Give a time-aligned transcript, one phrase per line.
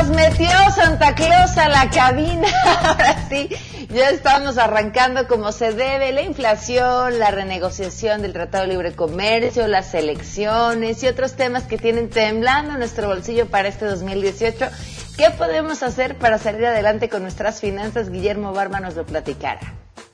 [0.00, 2.48] nos metió Santa Claus a la cabina.
[2.84, 3.50] Ahora sí,
[3.92, 6.12] ya estamos arrancando como se debe.
[6.12, 11.76] La inflación, la renegociación del Tratado de Libre Comercio, las elecciones y otros temas que
[11.76, 14.66] tienen temblando nuestro bolsillo para este 2018.
[15.18, 18.10] ¿Qué podemos hacer para salir adelante con nuestras finanzas?
[18.10, 19.60] Guillermo Barba nos lo platicará.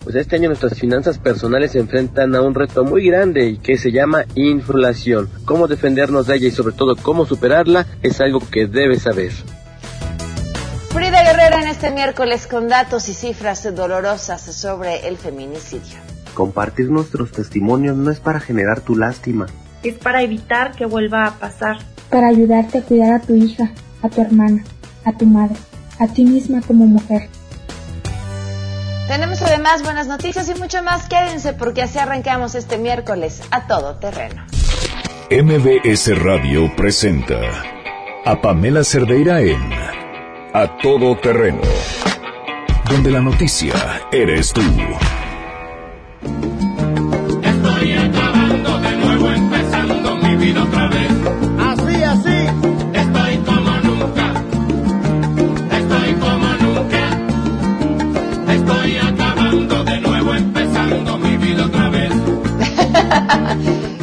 [0.02, 3.78] Pues este año nuestras finanzas personales se enfrentan a un reto muy grande y que
[3.78, 5.28] se llama inflación.
[5.44, 9.32] Cómo defendernos de ella y sobre todo cómo superarla es algo que debes saber.
[10.96, 15.98] Frida Guerrera en este miércoles con datos y cifras dolorosas sobre el feminicidio.
[16.32, 19.44] Compartir nuestros testimonios no es para generar tu lástima.
[19.82, 21.80] Es para evitar que vuelva a pasar.
[22.08, 24.64] Para ayudarte a cuidar a tu hija, a tu hermana,
[25.04, 25.56] a tu madre,
[25.98, 27.28] a ti misma como mujer.
[29.06, 31.10] Tenemos además buenas noticias y mucho más.
[31.10, 34.46] Quédense porque así arrancamos este miércoles a todo terreno.
[35.30, 37.38] MBS Radio presenta
[38.24, 40.05] a Pamela Cerdeira en
[40.58, 41.60] A Todo Terreno,
[42.88, 43.74] donde la noticia
[44.10, 44.62] eres tú.
[47.42, 51.10] Estoy acabando de nuevo, empezando mi vida otra vez.
[51.60, 52.46] Así, así.
[52.94, 54.32] Estoy como nunca.
[55.76, 57.04] Estoy como nunca.
[58.54, 62.12] Estoy acabando de nuevo, empezando mi vida otra vez.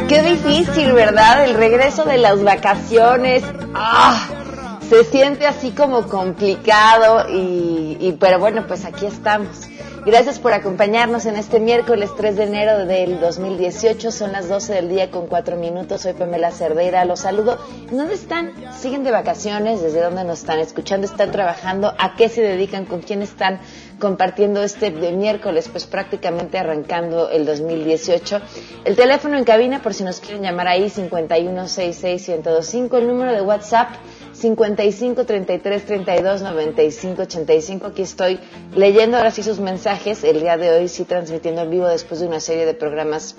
[0.07, 1.45] Qué difícil, ¿verdad?
[1.45, 3.43] El regreso de las vacaciones.
[3.73, 4.42] ¡Ah!
[4.89, 9.67] Se siente así como complicado y, y- pero bueno, pues aquí estamos.
[10.05, 14.11] Gracias por acompañarnos en este miércoles 3 de enero del 2018.
[14.11, 16.01] Son las 12 del día con 4 minutos.
[16.01, 17.05] Soy Pamela Cerdeira.
[17.05, 17.57] Los saludo.
[17.89, 18.51] ¿Dónde están?
[18.77, 19.81] ¿Siguen de vacaciones?
[19.81, 21.07] ¿Desde dónde nos están escuchando?
[21.07, 21.93] ¿Están trabajando?
[21.97, 22.83] ¿A qué se dedican?
[22.85, 23.61] ¿Con quién están
[23.99, 25.69] compartiendo este de miércoles?
[25.71, 28.41] Pues prácticamente arrancando el 2018.
[28.83, 32.97] El teléfono en cabina, por si nos quieren llamar ahí, 5166125.
[32.97, 33.87] El número de WhatsApp,
[34.44, 37.88] 55 33 32 95 85.
[37.88, 38.39] Aquí estoy
[38.75, 40.25] leyendo ahora sí sus mensajes.
[40.25, 43.38] El día de hoy sí transmitiendo en vivo después de una serie de programas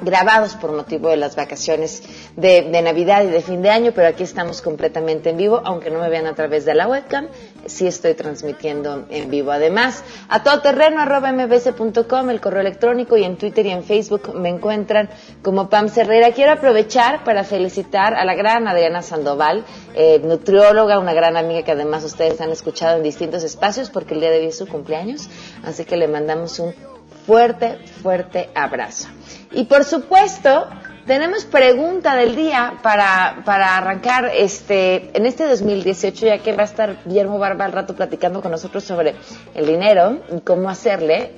[0.00, 2.02] grabados por motivo de las vacaciones
[2.36, 5.90] de, de Navidad y de fin de año, pero aquí estamos completamente en vivo, aunque
[5.90, 7.28] no me vean a través de la webcam,
[7.66, 9.52] sí estoy transmitiendo en vivo.
[9.52, 14.48] Además, a todoterreno arroba mbc.com, el correo electrónico y en Twitter y en Facebook me
[14.48, 15.08] encuentran
[15.42, 16.32] como Pam Cerrera.
[16.32, 19.64] Quiero aprovechar para felicitar a la gran Adriana Sandoval,
[19.94, 24.20] eh, nutrióloga, una gran amiga que además ustedes han escuchado en distintos espacios porque el
[24.20, 25.28] día de hoy es su cumpleaños,
[25.64, 26.95] así que le mandamos un
[27.26, 29.08] fuerte, fuerte abrazo.
[29.52, 30.68] Y por supuesto,
[31.06, 36.66] tenemos pregunta del día para, para arrancar este, en este 2018, ya que va a
[36.66, 39.14] estar Guillermo Barba al rato platicando con nosotros sobre
[39.54, 41.32] el dinero y cómo hacerle.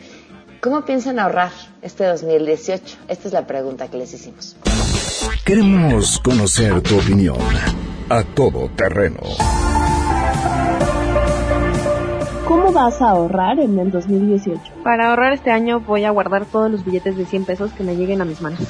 [0.61, 2.99] ¿Cómo piensan ahorrar este 2018?
[3.07, 4.57] Esta es la pregunta que les hicimos.
[5.45, 7.39] Queremos conocer tu opinión.
[8.11, 9.21] A Todo Terreno.
[12.49, 14.59] ¿Cómo vas a ahorrar en el 2018?
[14.83, 17.95] Para ahorrar este año voy a guardar todos los billetes de 100 pesos que me
[17.95, 18.61] lleguen a mis manos.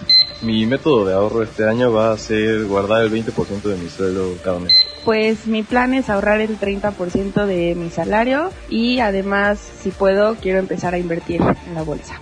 [0.42, 4.34] Mi método de ahorro este año va a ser guardar el 20% de mi sueldo
[4.42, 4.72] cada mes.
[5.04, 10.58] Pues mi plan es ahorrar el 30% de mi salario y además, si puedo, quiero
[10.58, 12.20] empezar a invertir en la bolsa.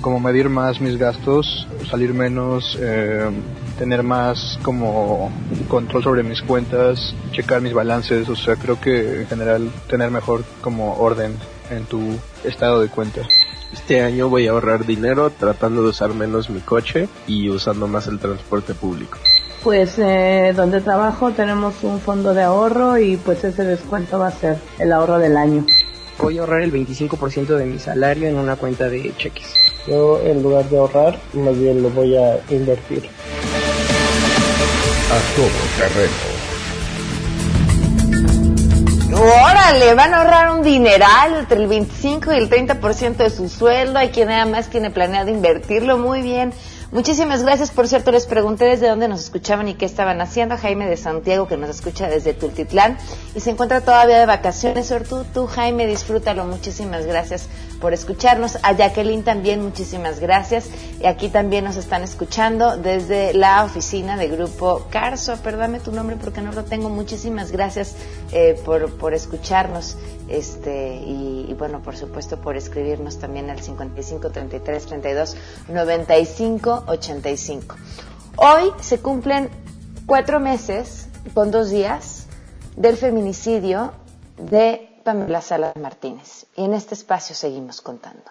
[0.00, 3.30] Como medir más mis gastos, salir menos, eh,
[3.78, 5.30] tener más como
[5.68, 10.44] control sobre mis cuentas, checar mis balances, o sea, creo que en general tener mejor
[10.60, 11.34] como orden
[11.70, 12.00] en tu
[12.44, 13.22] estado de cuenta.
[13.72, 18.06] Este año voy a ahorrar dinero tratando de usar menos mi coche y usando más
[18.06, 19.18] el transporte público.
[19.62, 24.32] Pues eh, donde trabajo tenemos un fondo de ahorro y pues ese descuento va a
[24.32, 25.66] ser el ahorro del año.
[26.18, 29.52] Voy a ahorrar el 25% de mi salario en una cuenta de cheques.
[29.88, 33.08] Yo en lugar de ahorrar, más bien lo voy a invertir.
[35.10, 36.38] A Todo Terreno.
[39.18, 43.98] Órale, van a ahorrar un dineral entre el 25 y el 30% de su sueldo.
[43.98, 46.52] Hay quien nada más tiene planeado invertirlo muy bien.
[46.90, 47.70] Muchísimas gracias.
[47.70, 50.56] Por cierto, les pregunté desde dónde nos escuchaban y qué estaban haciendo.
[50.56, 52.96] Jaime de Santiago, que nos escucha desde Tultitlán
[53.34, 54.86] y se encuentra todavía de vacaciones.
[54.86, 56.46] Sobre tú, tú, Jaime, disfrútalo.
[56.46, 57.46] Muchísimas gracias
[57.78, 58.58] por escucharnos.
[58.62, 60.70] A Jacqueline también, muchísimas gracias.
[60.98, 65.36] Y aquí también nos están escuchando desde la oficina de Grupo Carso.
[65.42, 66.88] Perdóname tu nombre porque no lo tengo.
[66.88, 67.96] Muchísimas gracias
[68.32, 69.96] eh, por, por escucharnos.
[70.28, 75.36] Este, y, bueno, por supuesto, por escribirnos también al 55 33 32
[75.68, 77.76] 95 85.
[78.36, 79.48] Hoy se cumplen
[80.06, 82.26] cuatro meses con dos días
[82.76, 83.92] del feminicidio
[84.36, 86.46] de Pamela Salas Martínez.
[86.56, 88.24] Y en este espacio seguimos contando.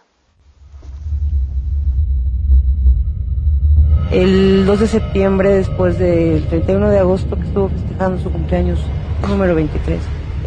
[4.11, 8.79] El 2 de septiembre, después del 31 de agosto, que estuvo festejando su cumpleaños
[9.27, 9.99] número 23,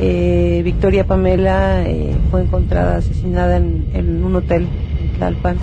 [0.02, 4.66] Eh, Victoria Pamela eh, fue encontrada asesinada en, un hotel
[4.98, 5.58] en Tlalpan.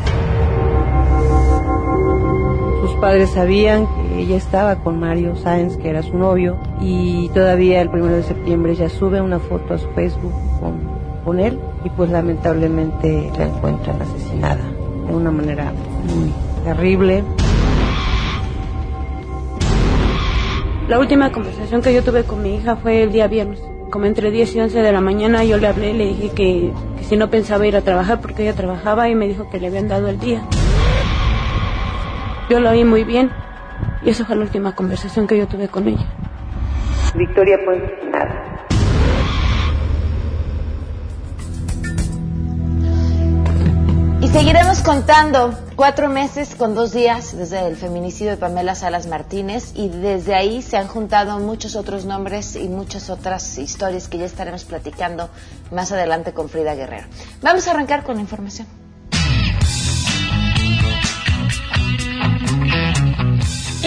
[2.82, 7.82] Sus padres sabían que ella estaba con Mario Sáenz, que era su novio, y todavía
[7.82, 10.82] el primero de septiembre ella sube una foto a su Facebook con,
[11.26, 14.64] con él y pues lamentablemente la encuentran asesinada
[15.08, 15.74] de una manera
[16.06, 16.32] muy
[16.64, 17.24] terrible.
[20.88, 23.62] La última conversación que yo tuve con mi hija fue el día viernes.
[23.90, 26.72] Como entre 10 y 11 de la mañana yo le hablé y le dije que,
[26.98, 29.68] que si no pensaba ir a trabajar porque ella trabajaba y me dijo que le
[29.68, 30.42] habían dado el día.
[32.50, 33.32] Yo lo oí muy bien
[34.02, 36.06] y esa fue la última conversación que yo tuve con ella.
[37.16, 38.47] Victoria fue asesinada.
[44.28, 49.72] Y seguiremos contando cuatro meses con dos días desde el feminicidio de Pamela Salas Martínez
[49.74, 54.26] y desde ahí se han juntado muchos otros nombres y muchas otras historias que ya
[54.26, 55.30] estaremos platicando
[55.72, 57.08] más adelante con Frida Guerrero.
[57.42, 58.68] Vamos a arrancar con la información.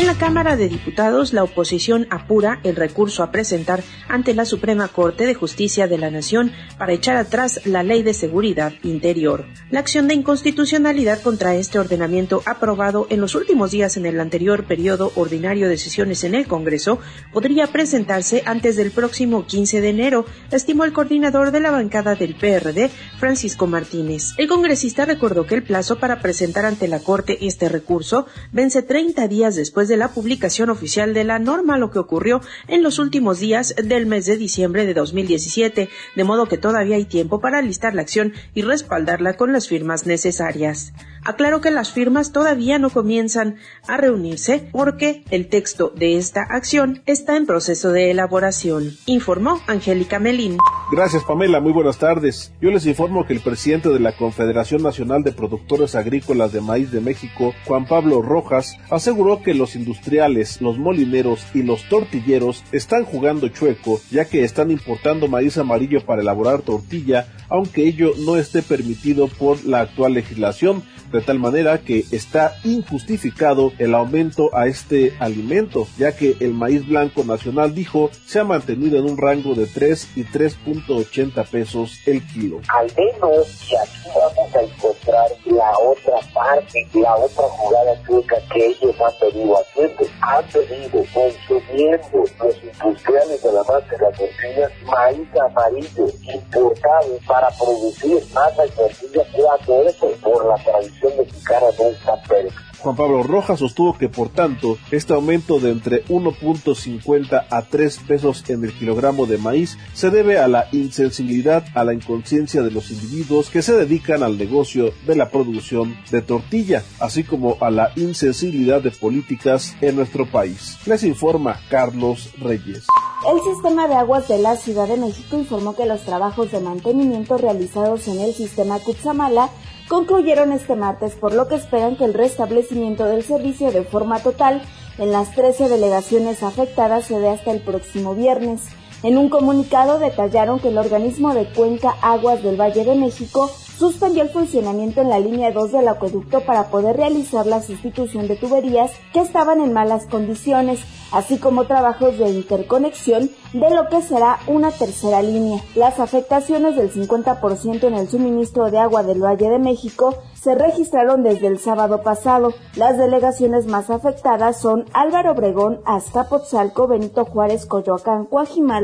[0.00, 4.88] En la Cámara de Diputados, la oposición apura el recurso a presentar ante la Suprema
[4.88, 9.44] Corte de Justicia de la Nación para echar atrás la Ley de Seguridad Interior.
[9.70, 14.64] La acción de inconstitucionalidad contra este ordenamiento aprobado en los últimos días en el anterior
[14.64, 16.99] periodo ordinario de sesiones en el Congreso
[17.31, 22.37] podría presentarse antes del próximo 15 de enero, estimó el coordinador de la bancada del
[22.37, 24.32] PRD, Francisco Martínez.
[24.38, 29.29] El congresista recordó que el plazo para presentar ante la Corte este recurso vence 30
[29.29, 33.40] días después de la publicación oficial de la norma, lo que ocurrió en los últimos
[33.40, 37.94] días del mes de diciembre de 2017, de modo que todavía hay tiempo para listar
[37.94, 40.94] la acción y respaldarla con las firmas necesarias.
[41.22, 43.56] Aclaró que las firmas todavía no comienzan
[43.87, 50.19] a reunirse porque el texto de esta acción está en proceso de elaboración, informó Angélica
[50.19, 50.56] Melín.
[50.90, 52.52] Gracias Pamela, muy buenas tardes.
[52.62, 56.90] Yo les informo que el presidente de la Confederación Nacional de Productores Agrícolas de Maíz
[56.90, 63.05] de México, Juan Pablo Rojas, aseguró que los industriales, los molineros y los tortilleros están
[63.05, 68.62] jugando chueco, ya que están importando maíz amarillo para elaborar tortilla, aunque ello no esté
[68.62, 70.82] permitido por la actual legislación,
[71.12, 76.87] de tal manera que está injustificado el aumento a este alimento, ya que el maíz
[76.87, 82.27] blanco nacional, dijo, se ha mantenido en un rango de 3 y 3.80 pesos el
[82.27, 82.61] kilo.
[82.69, 88.67] Al menos que aquí vamos a encontrar la otra parte, la otra jugada chueca que
[88.67, 90.05] ellos han venido haciendo.
[90.23, 97.49] Han venido consumiendo los industriales de la masa de la tortilla maíz amarillo importado para
[97.51, 102.70] producir masa y tortilla cuando eso por la tradición mexicana no está permitido.
[102.81, 108.43] Juan Pablo Rojas sostuvo que, por tanto, este aumento de entre 1.50 a 3 pesos
[108.49, 112.91] en el kilogramo de maíz se debe a la insensibilidad, a la inconsciencia de los
[112.91, 117.93] individuos que se dedican al negocio de la producción de tortilla, así como a la
[117.97, 120.79] insensibilidad de políticas en nuestro país.
[120.87, 122.87] Les informa Carlos Reyes.
[123.31, 127.37] El sistema de aguas de la Ciudad de México informó que los trabajos de mantenimiento
[127.37, 129.50] realizados en el sistema Cutzamala
[129.90, 134.62] concluyeron este martes, por lo que esperan que el restablecimiento del servicio de forma total
[134.98, 138.62] en las 13 delegaciones afectadas se dé hasta el próximo viernes.
[139.02, 144.23] En un comunicado detallaron que el organismo de Cuenca Aguas del Valle de México suspendió
[144.23, 148.92] el funcionamiento en la línea 2 del acueducto para poder realizar la sustitución de tuberías
[149.14, 150.80] que estaban en malas condiciones,
[151.12, 155.62] así como trabajos de interconexión de lo que será una tercera línea.
[155.75, 161.23] Las afectaciones del 50% en el suministro de agua del Valle de México se registraron
[161.23, 162.54] desde el sábado pasado.
[162.75, 168.26] Las delegaciones más afectadas son Álvaro Obregón, Azcapotzalco, Benito Juárez, Coyoacán,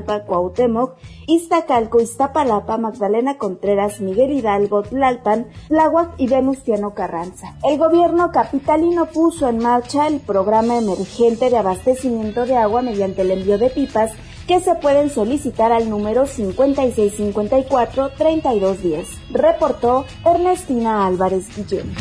[0.06, 0.94] Cuauhtémoc,
[1.26, 7.56] Iztacalco, Iztapalapa, Magdalena Contreras, Miguel Hidalgo, Tlalpan, Tláhuac y Venustiano Carranza.
[7.62, 13.32] El gobierno capitalino puso en marcha el programa emergente de abastecimiento de agua mediante el
[13.32, 14.12] envío de pipas
[14.46, 19.06] que se pueden solicitar al número 5654-3210.
[19.32, 21.92] Reportó Ernestina Álvarez Guillén.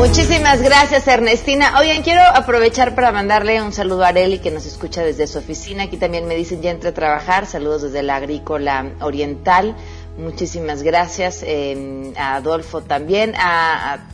[0.00, 1.78] Muchísimas gracias, Ernestina.
[1.78, 5.82] Oigan, quiero aprovechar para mandarle un saludo a Areli, que nos escucha desde su oficina.
[5.84, 7.44] Aquí también me dicen ya entre a trabajar.
[7.44, 9.76] Saludos desde la Agrícola Oriental.
[10.16, 11.42] Muchísimas gracias.
[11.42, 13.34] Eh, a Adolfo también.
[13.36, 14.08] A, a,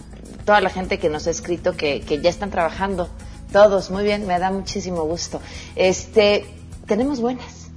[0.44, 3.08] toda la gente que nos ha escrito que, que ya están trabajando.
[3.52, 5.40] Todos, muy bien, me da muchísimo gusto.
[5.76, 6.46] Este,
[6.88, 7.70] tenemos buenas.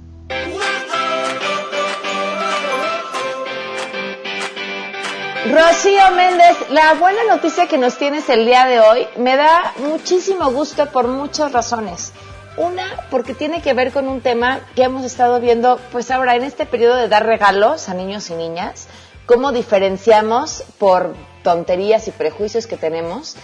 [5.46, 10.50] Rocío Méndez, la buena noticia que nos tienes el día de hoy me da muchísimo
[10.50, 12.12] gusto por muchas razones.
[12.58, 16.44] Una, porque tiene que ver con un tema que hemos estado viendo, pues ahora en
[16.44, 18.86] este periodo de dar regalos a niños y niñas,
[19.24, 23.36] cómo diferenciamos por tonterías y prejuicios que tenemos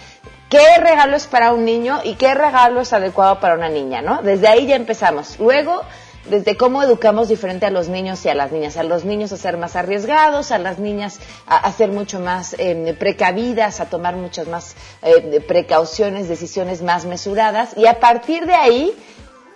[0.49, 4.21] qué regalo es para un niño y qué regalo es adecuado para una niña, ¿no?
[4.21, 5.39] Desde ahí ya empezamos.
[5.39, 5.83] Luego,
[6.29, 8.77] desde cómo educamos diferente a los niños y a las niñas.
[8.77, 12.95] A los niños a ser más arriesgados, a las niñas a, ser mucho más eh,
[12.97, 17.75] precavidas, a tomar muchas más eh, precauciones, decisiones más mesuradas.
[17.77, 18.93] Y a partir de ahí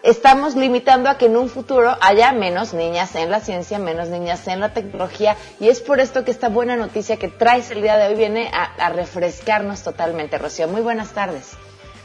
[0.04, 4.48] estamos limitando a que en un futuro haya menos niñas en la ciencia, menos niñas
[4.48, 5.36] en la tecnología.
[5.60, 8.50] Y es por esto que esta buena noticia que traes el día de hoy viene
[8.54, 10.68] a, a refrescarnos totalmente, Rocío.
[10.68, 11.52] Muy buenas tardes.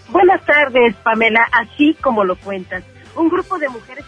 [0.09, 1.49] Buenas tardes, Pamela.
[1.53, 2.85] Así como lo cuentas,
[3.17, 4.05] un grupo de mujeres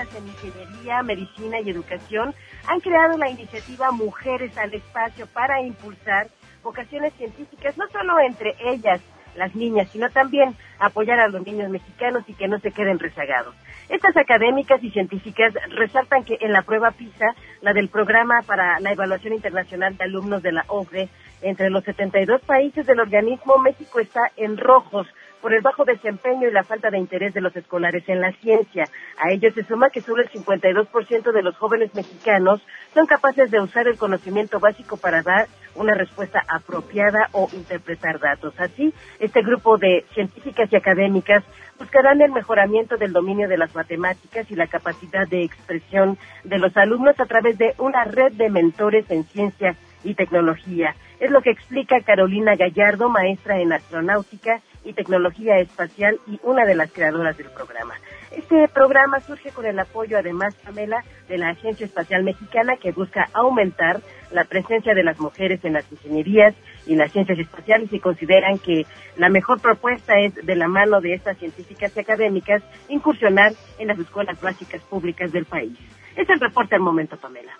[0.00, 2.34] en ingeniería, medicina y educación
[2.66, 6.28] han creado la iniciativa Mujeres al Espacio para impulsar
[6.62, 9.00] vocaciones científicas, no solo entre ellas,
[9.36, 13.54] las niñas, sino también apoyar a los niños mexicanos y que no se queden rezagados.
[13.88, 18.92] Estas académicas y científicas resaltan que en la prueba PISA, la del programa para la
[18.92, 21.08] evaluación internacional de alumnos de la OCDE,
[21.42, 25.06] entre los 72 países del organismo, México está en rojos
[25.42, 28.84] por el bajo desempeño y la falta de interés de los escolares en la ciencia.
[29.18, 32.62] A ello se suma que solo el 52% de los jóvenes mexicanos
[32.94, 38.54] son capaces de usar el conocimiento básico para dar una respuesta apropiada o interpretar datos.
[38.58, 41.42] Así, este grupo de científicas y académicas
[41.78, 46.76] buscarán el mejoramiento del dominio de las matemáticas y la capacidad de expresión de los
[46.76, 50.94] alumnos a través de una red de mentores en ciencia y tecnología.
[51.18, 56.74] Es lo que explica Carolina Gallardo, maestra en astronáutica y tecnología espacial y una de
[56.74, 57.94] las creadoras del programa.
[58.30, 63.28] Este programa surge con el apoyo, además, Pamela, de la Agencia Espacial Mexicana, que busca
[63.32, 66.54] aumentar la presencia de las mujeres en las ingenierías
[66.86, 68.86] y las ciencias espaciales y consideran que
[69.16, 73.98] la mejor propuesta es, de la mano de estas científicas y académicas, incursionar en las
[73.98, 75.78] escuelas básicas públicas del país.
[76.16, 77.52] Es el reporte al momento, Pamela.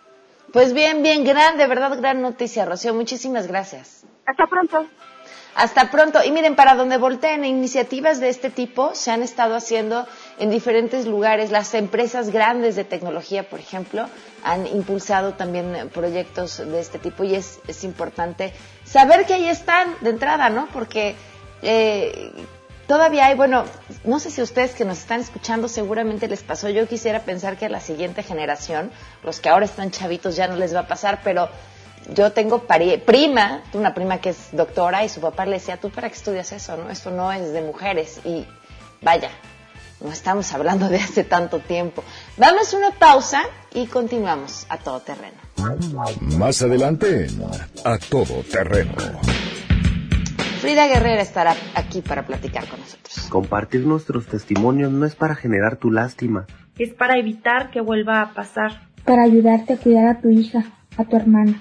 [0.52, 2.92] Pues bien, bien, gran, de verdad, gran noticia, Rocío.
[2.94, 4.06] Muchísimas gracias.
[4.26, 4.86] Hasta pronto.
[5.54, 6.25] Hasta pronto.
[6.25, 10.06] Y miren, para donde volteen, iniciativas de este tipo se han estado haciendo
[10.38, 11.50] en diferentes lugares.
[11.50, 14.09] Las empresas grandes de tecnología, por ejemplo,
[14.44, 18.52] han impulsado también proyectos de este tipo y es, es importante
[18.85, 20.68] saber que ahí están de entrada, ¿no?
[20.73, 21.16] Porque
[21.61, 22.32] eh,
[22.87, 23.64] todavía hay, bueno,
[24.04, 27.66] no sé si ustedes que nos están escuchando seguramente les pasó, yo quisiera pensar que
[27.66, 28.90] a la siguiente generación,
[29.23, 31.49] los que ahora están chavitos ya no les va a pasar, pero
[32.14, 36.09] yo tengo prima, una prima que es doctora y su papá le decía, ¿tú para
[36.09, 36.76] qué estudias eso?
[36.76, 38.47] no Esto no es de mujeres y
[39.00, 39.30] vaya,
[40.02, 42.02] no estamos hablando de hace tanto tiempo.
[42.37, 43.42] Damos una pausa
[43.73, 45.37] y continuamos a todo terreno.
[46.37, 47.28] Más adelante,
[47.85, 48.92] a todo terreno.
[50.61, 53.26] Frida Guerrera estará aquí para platicar con nosotros.
[53.28, 56.47] Compartir nuestros testimonios no es para generar tu lástima.
[56.78, 58.88] Es para evitar que vuelva a pasar.
[59.04, 60.64] Para ayudarte a cuidar a tu hija,
[60.97, 61.61] a tu hermana,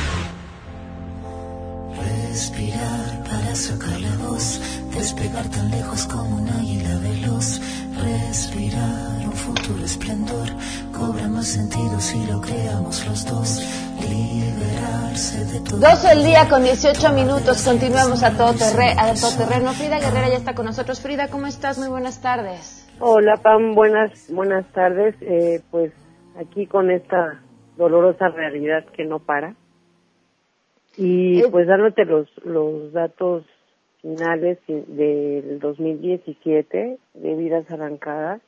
[3.61, 4.59] Sacar la voz,
[4.93, 7.61] despegar tan lejos como un águila veloz.
[8.01, 10.47] Respirar un futuro esplendor,
[10.91, 13.61] cobra más sentido si lo creamos los dos
[15.79, 17.63] 12 del día con 18 minutos.
[17.63, 19.71] Continuamos a todo, a todo terreno.
[19.73, 21.01] Frida Guerrera ya está con nosotros.
[21.01, 21.77] Frida, ¿cómo estás?
[21.77, 22.87] Muy buenas tardes.
[22.99, 23.73] Hola, Pam.
[23.73, 25.15] Buenas, buenas tardes.
[25.21, 25.91] Eh, pues
[26.39, 27.41] aquí con esta
[27.77, 29.55] dolorosa realidad que no para.
[30.97, 33.43] Y pues dándote los, los datos
[34.01, 38.41] finales del 2017 de vidas arrancadas.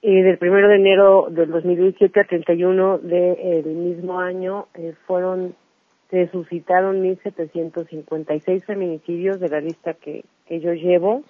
[0.00, 5.56] Y del 1 de enero del 2017 al 31 del mismo año eh, fueron,
[6.10, 11.24] se suscitaron 1.756 feminicidios de la lista que, que yo llevo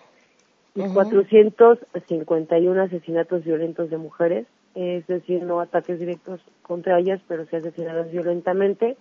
[0.75, 7.57] y 451 asesinatos violentos de mujeres, es decir, no ataques directos contra ellas, pero sí
[7.57, 8.97] asesinadas violentamente,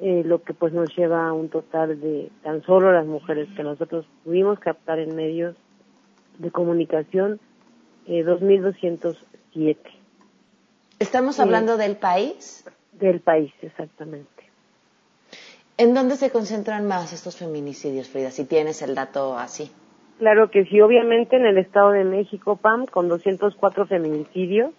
[0.00, 3.62] eh, lo que pues nos lleva a un total de tan solo las mujeres que
[3.62, 5.56] nosotros pudimos captar en medios
[6.38, 7.40] de comunicación
[8.06, 9.76] eh, 2.207.
[10.98, 12.64] ¿Estamos hablando del país?
[12.92, 14.28] Del país, exactamente.
[15.76, 18.30] ¿En dónde se concentran más estos feminicidios, Frida?
[18.30, 19.70] Si tienes el dato así.
[20.18, 24.72] Claro que sí, obviamente en el Estado de México, PAM, con 204 feminicidios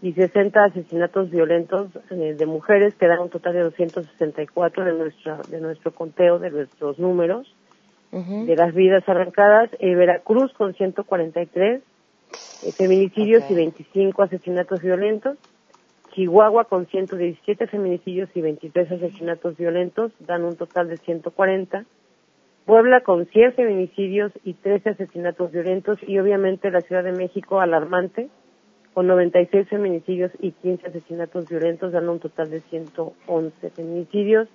[0.00, 5.38] y 60 asesinatos violentos eh, de mujeres, que dan un total de 264 de, nuestra,
[5.48, 7.52] de nuestro conteo, de nuestros números,
[8.10, 9.70] de las vidas arrancadas.
[9.80, 15.36] Eh, Veracruz con 143 eh, feminicidios y 25 asesinatos violentos.
[16.14, 21.84] Chihuahua con 117 feminicidios y 23 asesinatos violentos, dan un total de 140.
[22.64, 28.28] Puebla con 100 feminicidios y 13 asesinatos violentos y obviamente la Ciudad de México alarmante
[28.98, 34.48] con 96 feminicidios y 15 asesinatos violentos, dando un total de 111 feminicidios.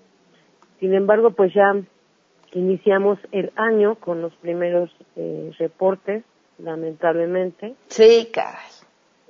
[0.81, 1.81] Sin embargo, pues ya
[2.51, 6.25] iniciamos el año con los primeros eh, reportes,
[6.57, 7.75] lamentablemente.
[7.87, 8.67] Sí, caray.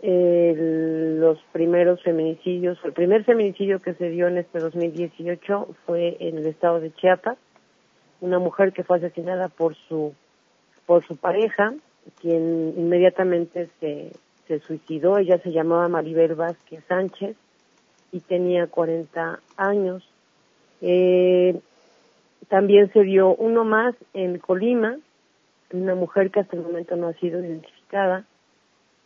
[0.02, 6.48] los primeros feminicidios, el primer feminicidio que se dio en este 2018 fue en el
[6.48, 7.38] estado de Chiapas,
[8.20, 10.16] una mujer que fue asesinada por su
[10.88, 11.72] por su pareja,
[12.20, 14.12] quien inmediatamente se,
[14.48, 15.18] se suicidó.
[15.18, 17.36] Ella se llamaba Maribel Vázquez Sánchez
[18.12, 20.08] y tenía 40 años.
[20.82, 21.60] Eh,
[22.50, 24.98] también se dio uno más en Colima,
[25.72, 28.26] una mujer que hasta el momento no ha sido identificada.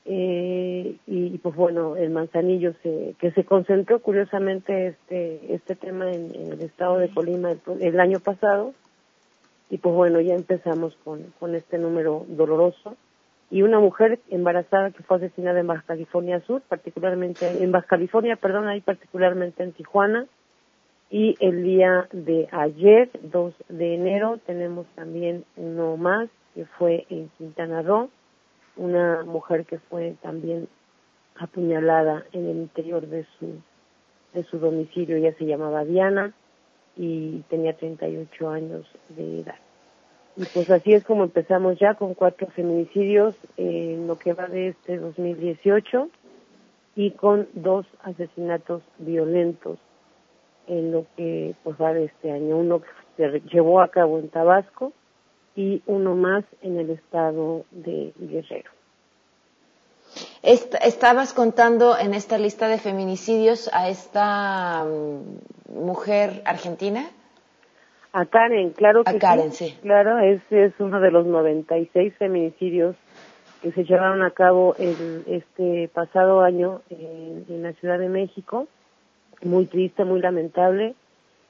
[0.09, 6.33] Eh, y, pues bueno, el Manzanillo se, que se concentró curiosamente este, este tema en,
[6.33, 8.73] el estado de Colima el, año pasado.
[9.69, 12.95] Y pues bueno, ya empezamos con, con este número doloroso.
[13.49, 18.35] Y una mujer embarazada que fue asesinada en Baja California Sur, particularmente en Baja California,
[18.35, 20.27] perdón, ahí particularmente en Tijuana
[21.09, 27.29] y el día de ayer, 2 de enero, tenemos también uno más que fue en
[27.37, 28.09] Quintana Roo,
[28.75, 30.67] una mujer que fue también
[31.35, 33.61] apuñalada en el interior de su
[34.33, 36.33] de su domicilio, ella se llamaba Diana
[36.95, 39.55] y tenía 38 años de edad.
[40.37, 44.69] Y pues así es como empezamos ya con cuatro feminicidios en lo que va de
[44.69, 46.09] este 2018
[46.95, 49.79] y con dos asesinatos violentos
[50.67, 52.57] en lo que pues va de este año.
[52.57, 54.93] Uno que se llevó a cabo en Tabasco
[55.55, 58.69] y uno más en el estado de Guerrero.
[60.43, 67.09] estabas contando en esta lista de feminicidios a esta mm, mujer argentina.
[68.19, 69.77] A Karen, claro que a Karen, sí.
[69.81, 72.95] Claro, ese es uno de los 96 feminicidios
[73.61, 78.67] que se llevaron a cabo el, este pasado año en la Ciudad de México
[79.43, 80.95] muy triste, muy lamentable.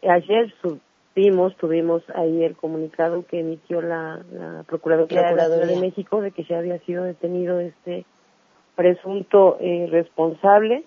[0.08, 6.44] Ayer supimos, tuvimos ahí el comunicado que emitió la, la Procuraduría, de México de que
[6.44, 8.06] ya había sido detenido este
[8.76, 10.84] presunto eh, responsable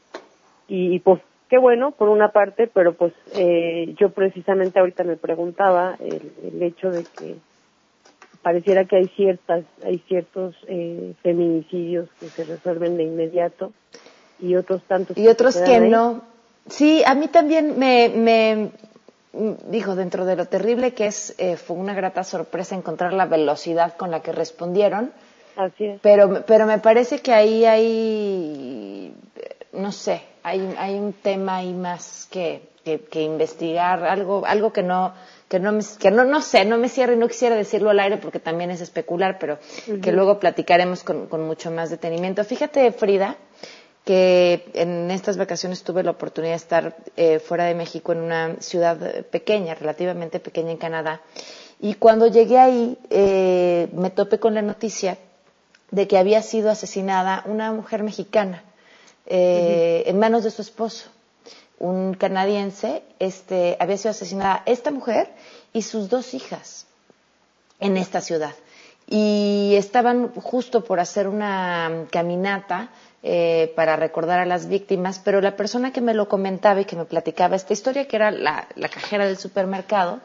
[0.69, 5.97] y, pues qué bueno por una parte, pero pues eh, yo precisamente ahorita me preguntaba
[5.99, 7.37] el, el hecho de que
[8.41, 13.73] pareciera que hay ciertas hay ciertos eh, feminicidios que se resuelven de inmediato
[14.39, 16.23] y otros tantos y otros que no
[16.69, 18.71] Sí, a mí también me, me
[19.69, 23.97] dijo, dentro de lo terrible que es, eh, fue una grata sorpresa encontrar la velocidad
[23.97, 25.11] con la que respondieron.
[25.57, 26.01] Así es.
[26.01, 29.15] Pero, pero me parece que ahí hay,
[29.73, 35.13] no sé, hay, hay un tema ahí más que, que, investigar, algo, algo que no,
[35.49, 38.17] que no, me, que no, no sé, no me cierre, no quisiera decirlo al aire
[38.19, 39.59] porque también es especular, pero
[40.03, 42.45] que luego platicaremos con, con mucho más detenimiento.
[42.45, 43.37] Fíjate, Frida,
[44.05, 48.57] que en estas vacaciones tuve la oportunidad de estar eh, fuera de México en una
[48.61, 51.21] ciudad pequeña, relativamente pequeña en Canadá.
[51.81, 55.19] Y cuando llegué ahí eh, me topé con la noticia
[55.91, 58.63] de que había sido asesinada una mujer mexicana
[59.27, 61.09] eh, en manos de su esposo,
[61.79, 63.03] un canadiense.
[63.19, 65.33] Este, había sido asesinada esta mujer
[65.73, 66.87] y sus dos hijas
[67.79, 68.55] en esta ciudad.
[69.07, 72.91] Y estaban justo por hacer una caminata
[73.23, 76.97] eh, para recordar a las víctimas, pero la persona que me lo comentaba y que
[76.97, 80.21] me platicaba esta historia, que era la, cajera del supermercado,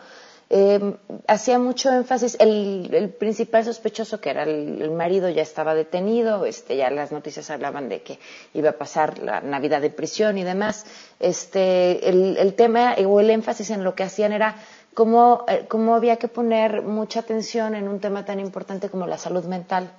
[0.49, 0.95] eh,
[1.27, 6.91] hacía mucho énfasis, el, principal sospechoso, que era el, marido, ya estaba detenido, este, ya
[6.91, 8.19] las noticias hablaban de que
[8.53, 10.85] iba a pasar la Navidad de prisión y demás.
[11.19, 14.55] Este, el, tema o el énfasis en lo que hacían era
[14.93, 19.17] cómo, eh, cómo había que poner mucha atención en un tema tan importante como la
[19.17, 19.91] salud mental.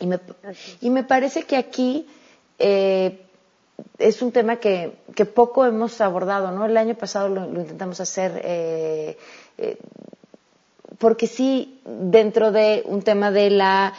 [0.00, 0.18] Y, me,
[0.80, 2.08] y me parece que aquí
[2.58, 3.25] eh,
[3.98, 6.64] es un tema que, que, poco hemos abordado, ¿no?
[6.66, 9.16] El año pasado lo, intentamos hacer eh,
[9.58, 9.78] eh,
[10.98, 13.92] porque sí, dentro de un tema de la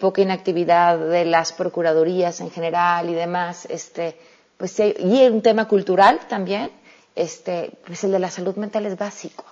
[0.00, 4.16] poca inactividad de las procuradurías en general y demás, este,
[4.56, 6.70] pues y un tema cultural también,
[7.14, 9.44] este, pues el de la salud mental es básico.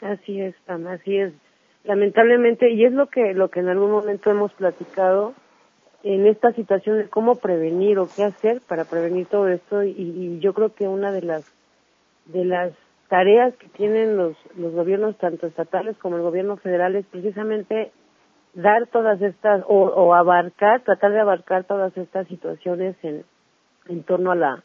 [0.00, 1.32] Así es, Pam, así es.
[1.84, 5.34] Lamentablemente, y es lo que, lo que en algún momento hemos platicado,
[6.04, 10.38] en esta situación de cómo prevenir o qué hacer para prevenir todo esto y, y
[10.38, 11.50] yo creo que una de las
[12.26, 12.72] de las
[13.08, 17.90] tareas que tienen los, los gobiernos tanto estatales como el gobierno federal es precisamente
[18.52, 23.24] dar todas estas o, o abarcar, tratar de abarcar todas estas situaciones en,
[23.88, 24.62] en torno a la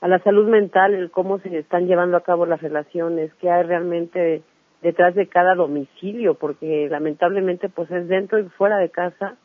[0.00, 3.64] a la salud mental, el cómo se están llevando a cabo las relaciones, qué hay
[3.64, 4.42] realmente
[4.80, 9.36] detrás de cada domicilio, porque lamentablemente pues es dentro y fuera de casa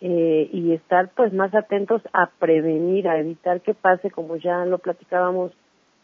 [0.00, 4.78] eh, y estar pues más atentos a prevenir, a evitar que pase, como ya lo
[4.78, 5.52] platicábamos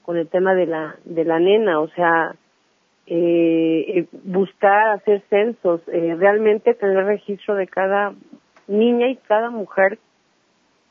[0.02, 2.34] con el tema de la de la nena, o sea,
[3.06, 8.14] eh, eh buscar hacer censos, eh, realmente tener registro de cada
[8.66, 9.98] niña y cada mujer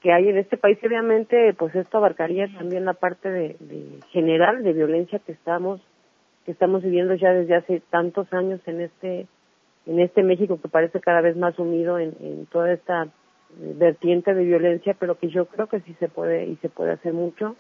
[0.01, 0.77] que hay en este país.
[0.83, 5.81] Obviamente pues esto abarcaría también la parte de, de, general de violencia que estamos
[6.45, 9.27] que estamos viviendo ya desde hace tantos años en este
[9.85, 13.07] en este México que parece cada vez más unido en, en toda esta
[13.57, 17.13] vertiente de violencia pero que yo creo que sí se puede y se puede hacer
[17.13, 17.55] mucho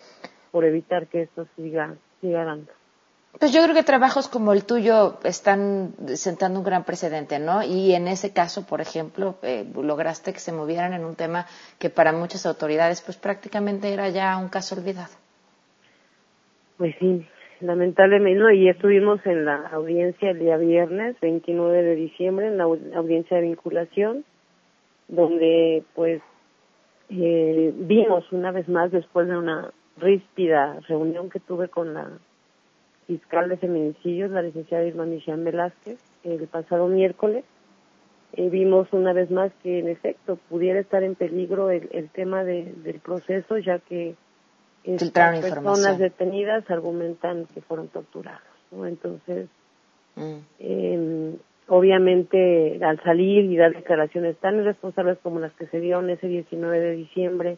[0.51, 2.71] por evitar que esto siga siga dando
[3.39, 7.63] pues yo creo que trabajos como el tuyo están sentando un gran precedente, ¿no?
[7.63, 11.45] Y en ese caso, por ejemplo, eh, lograste que se movieran en un tema
[11.79, 15.13] que para muchas autoridades, pues prácticamente era ya un caso olvidado.
[16.77, 17.25] Pues sí,
[17.61, 18.51] lamentablemente, ¿no?
[18.51, 23.43] y estuvimos en la audiencia el día viernes, 29 de diciembre, en la audiencia de
[23.43, 24.25] vinculación,
[25.07, 26.21] donde pues
[27.09, 32.09] eh, vimos una vez más, después de una ríspida reunión que tuve con la
[33.07, 37.43] fiscal de feminicidios, la licenciada Irma Michelle Velázquez, el pasado miércoles.
[38.33, 42.45] Eh, vimos una vez más que en efecto pudiera estar en peligro el, el tema
[42.45, 44.15] de, del proceso, ya que
[44.83, 48.41] estas personas detenidas argumentan que fueron torturadas.
[48.71, 48.85] ¿no?
[48.85, 49.47] Entonces,
[50.15, 50.35] mm.
[50.59, 51.35] eh,
[51.67, 56.79] obviamente, al salir y dar declaraciones tan irresponsables como las que se dieron ese 19
[56.79, 57.57] de diciembre,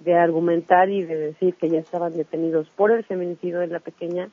[0.00, 4.30] de argumentar y de decir que ya estaban detenidos por el feminicidio de la pequeña,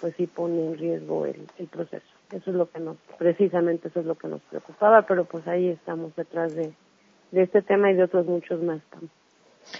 [0.00, 2.06] pues sí pone en riesgo el, el proceso.
[2.32, 5.68] Eso es lo que nos, precisamente eso es lo que nos preocupaba, pero pues ahí
[5.68, 6.72] estamos detrás de,
[7.30, 8.80] de este tema y de otros muchos más.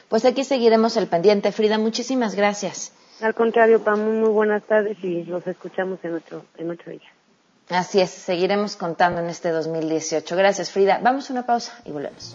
[0.08, 1.52] Pues aquí seguiremos el pendiente.
[1.52, 2.92] Frida, muchísimas gracias.
[3.20, 7.12] Al contrario, Pam, muy buenas tardes y los escuchamos en otro, en otro día.
[7.68, 10.36] Así es, seguiremos contando en este 2018.
[10.36, 11.00] Gracias, Frida.
[11.02, 12.34] Vamos a una pausa y volvemos.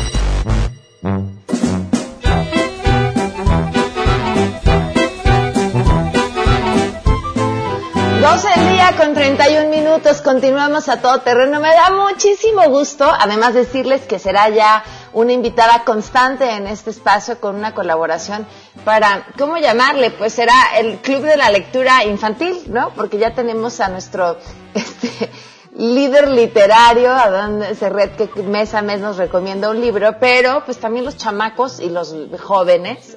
[8.97, 11.59] Con 31 minutos, continuamos a todo terreno.
[11.59, 17.39] Me da muchísimo gusto, además decirles que será ya una invitada constante en este espacio
[17.39, 18.47] con una colaboración
[18.83, 20.11] para, ¿cómo llamarle?
[20.11, 22.89] Pues será el Club de la Lectura Infantil, ¿no?
[22.95, 24.37] Porque ya tenemos a nuestro
[24.73, 25.29] este,
[25.77, 30.63] líder literario, a donde se red que mes a mes nos recomienda un libro, pero
[30.65, 33.15] pues también los chamacos y los jóvenes.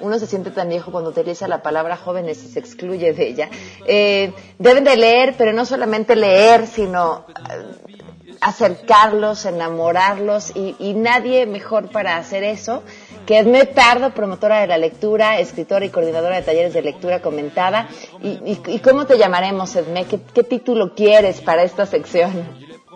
[0.00, 3.50] Uno se siente tan viejo cuando utiliza la palabra jóvenes y se excluye de ella.
[3.86, 7.96] Eh, deben de leer, pero no solamente leer, sino eh,
[8.40, 12.82] acercarlos, enamorarlos y, y, nadie mejor para hacer eso
[13.26, 17.88] que Edme Pardo, promotora de la lectura, escritora y coordinadora de talleres de lectura comentada.
[18.22, 20.04] ¿Y, y, y cómo te llamaremos, Edme?
[20.04, 22.32] ¿Qué, ¿Qué, título quieres para esta sección?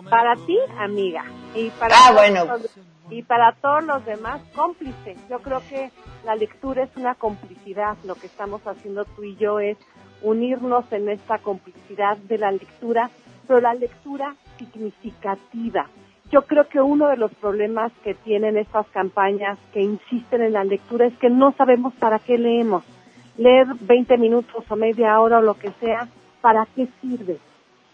[0.09, 1.25] Para ti, amiga.
[1.53, 2.47] Y para ah, bueno.
[3.11, 5.17] Y para todos los demás, cómplice.
[5.29, 5.91] Yo creo que
[6.23, 7.97] la lectura es una complicidad.
[8.05, 9.77] Lo que estamos haciendo tú y yo es
[10.21, 13.11] unirnos en esta complicidad de la lectura,
[13.47, 15.87] pero la lectura significativa.
[16.31, 20.63] Yo creo que uno de los problemas que tienen estas campañas que insisten en la
[20.63, 22.85] lectura es que no sabemos para qué leemos.
[23.37, 26.07] Leer 20 minutos o media hora o lo que sea,
[26.39, 27.39] ¿para qué sirve?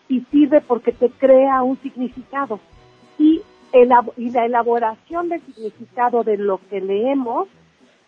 [0.08, 2.60] Y sirve porque te crea un significado.
[3.18, 3.42] Y,
[3.74, 7.48] y la elaboración del significado de lo que leemos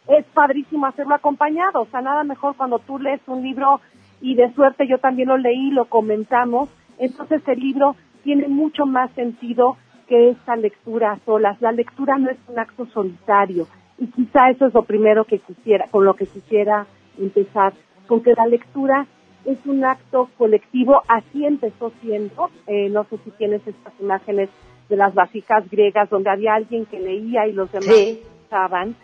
[0.08, 1.82] es padrísimo hacerlo acompañado.
[1.82, 3.82] O sea, nada mejor cuando tú lees un libro
[4.22, 6.70] y de suerte yo también lo leí, lo comentamos.
[6.98, 11.62] Entonces el libro tiene mucho más sentido que esta lectura a solas.
[11.62, 13.68] La lectura no es un acto solitario
[14.00, 17.74] y quizá eso es lo primero que quisiera, con lo que quisiera empezar,
[18.08, 19.06] con que la lectura
[19.46, 24.50] es un acto colectivo, así empezó siendo, eh, no sé si tienes estas imágenes
[24.90, 27.96] de las básicas griegas donde había alguien que leía y los demás
[28.44, 28.96] estaban.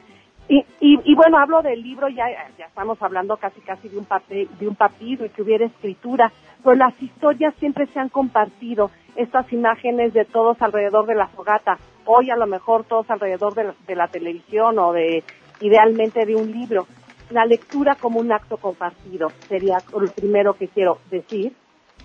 [0.47, 2.25] Y, y, y, bueno, hablo del libro, ya,
[2.57, 6.31] ya estamos hablando casi casi de un papel, de un papiro y que hubiera escritura,
[6.63, 11.77] pero las historias siempre se han compartido, estas imágenes de todos alrededor de la fogata,
[12.05, 15.23] hoy a lo mejor todos alrededor de la, de la televisión o de
[15.61, 16.85] idealmente de un libro.
[17.29, 21.53] La lectura como un acto compartido sería lo primero que quiero decir.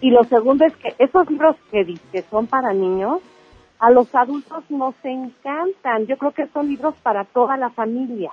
[0.00, 3.20] Y lo segundo es que esos libros que, que son para niños,
[3.80, 6.06] a los adultos nos encantan.
[6.06, 8.30] Yo creo que son libros para toda la familia.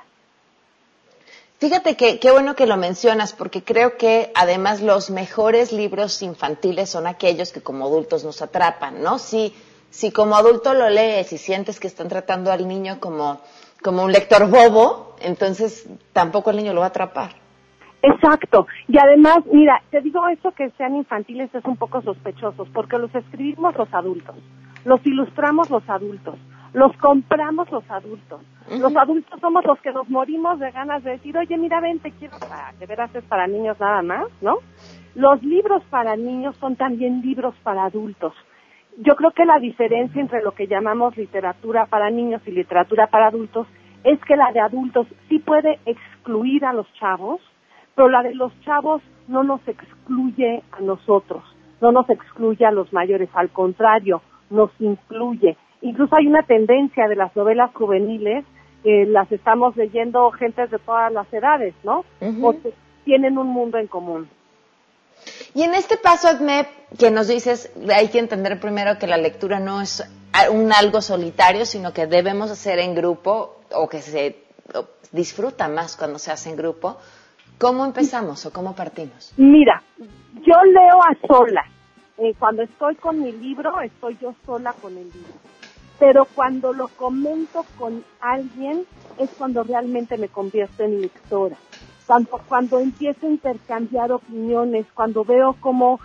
[1.59, 6.91] Fíjate que qué bueno que lo mencionas, porque creo que además los mejores libros infantiles
[6.91, 9.17] son aquellos que como adultos nos atrapan, ¿no?
[9.17, 9.55] Si,
[9.89, 13.41] si como adulto lo lees y sientes que están tratando al niño como,
[13.81, 17.31] como un lector bobo, entonces tampoco el niño lo va a atrapar.
[18.03, 18.67] Exacto.
[18.87, 23.13] Y además, mira, te digo eso que sean infantiles es un poco sospechosos, porque los
[23.15, 24.35] escribimos los adultos,
[24.87, 26.35] los ilustramos los adultos,
[26.71, 28.39] los compramos los adultos.
[28.79, 32.11] Los adultos somos los que nos morimos de ganas de decir, oye, mira, ven, te
[32.11, 34.59] quiero, ah, de veras es para niños nada más, ¿no?
[35.13, 38.33] Los libros para niños son también libros para adultos.
[38.99, 43.27] Yo creo que la diferencia entre lo que llamamos literatura para niños y literatura para
[43.27, 43.67] adultos
[44.05, 47.41] es que la de adultos sí puede excluir a los chavos,
[47.93, 51.43] pero la de los chavos no nos excluye a nosotros,
[51.81, 55.57] no nos excluye a los mayores, al contrario, nos incluye.
[55.81, 58.45] Incluso hay una tendencia de las novelas juveniles
[58.83, 62.05] que las estamos leyendo gentes de todas las edades, ¿no?
[62.41, 62.73] Porque
[63.05, 64.29] tienen un mundo en común.
[65.53, 69.59] Y en este paso, Edme, que nos dices, hay que entender primero que la lectura
[69.59, 70.03] no es
[70.51, 74.43] un algo solitario, sino que debemos hacer en grupo o que se
[75.11, 76.97] disfruta más cuando se hace en grupo.
[77.57, 79.33] ¿Cómo empezamos o cómo partimos?
[79.37, 81.65] Mira, yo leo a solas.
[82.17, 85.47] Eh, cuando estoy con mi libro, estoy yo sola con el libro
[85.99, 88.85] pero cuando lo comento con alguien
[89.17, 91.57] es cuando realmente me convierto en lectora.
[92.05, 95.99] Cuando, cuando empiezo a intercambiar opiniones, cuando veo cómo,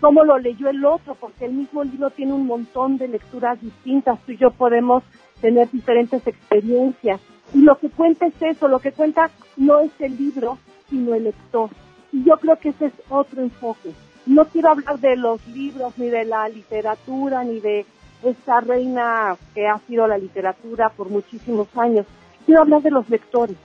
[0.00, 4.18] cómo lo leyó el otro, porque el mismo libro tiene un montón de lecturas distintas,
[4.24, 5.02] tú y yo podemos
[5.40, 7.20] tener diferentes experiencias.
[7.52, 11.24] Y lo que cuenta es eso, lo que cuenta no es el libro, sino el
[11.24, 11.68] lector.
[12.12, 13.92] Y yo creo que ese es otro enfoque.
[14.26, 17.84] No quiero hablar de los libros, ni de la literatura, ni de
[18.22, 22.06] esta reina que ha sido la literatura por muchísimos años.
[22.46, 23.56] Quiero hablar de los lectores,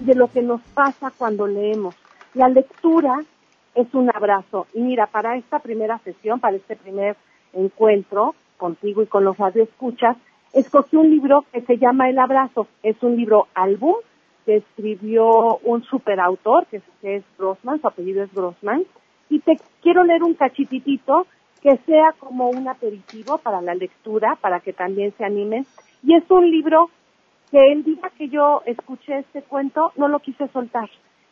[0.00, 1.94] de lo que nos pasa cuando leemos.
[2.34, 3.20] La lectura
[3.74, 4.66] es un abrazo.
[4.72, 7.16] Y mira, para esta primera sesión, para este primer
[7.52, 10.16] encuentro contigo y con los radioescuchas,
[10.54, 12.66] escogí un libro que se llama El Abrazo.
[12.82, 13.96] Es un libro álbum
[14.46, 18.84] que escribió un superautor, que es Grossman, su apellido es Grossman.
[19.28, 21.26] Y te quiero leer un cachititito
[21.62, 25.66] que sea como un aperitivo para la lectura, para que también se animen.
[26.02, 26.90] Y es un libro
[27.50, 30.88] que el día que yo escuché este cuento no lo quise soltar.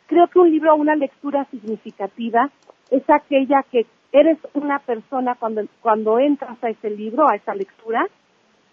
[0.07, 2.49] Creo que un libro, una lectura significativa,
[2.91, 8.07] es aquella que eres una persona cuando, cuando entras a ese libro, a esa lectura,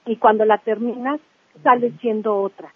[0.07, 1.21] y cuando la terminas,
[1.63, 2.73] sales siendo otra.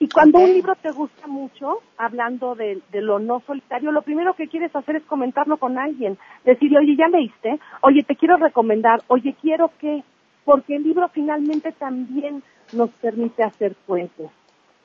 [0.00, 4.46] Y cuando un libro te gusta mucho, hablando de, lo no solitario, lo primero que
[4.46, 6.16] quieres hacer es comentarlo con alguien.
[6.44, 10.04] Decirle, oye, ya leíste, oye, te quiero recomendar, oye, quiero que,
[10.44, 14.30] porque el libro finalmente también nos permite hacer puentes.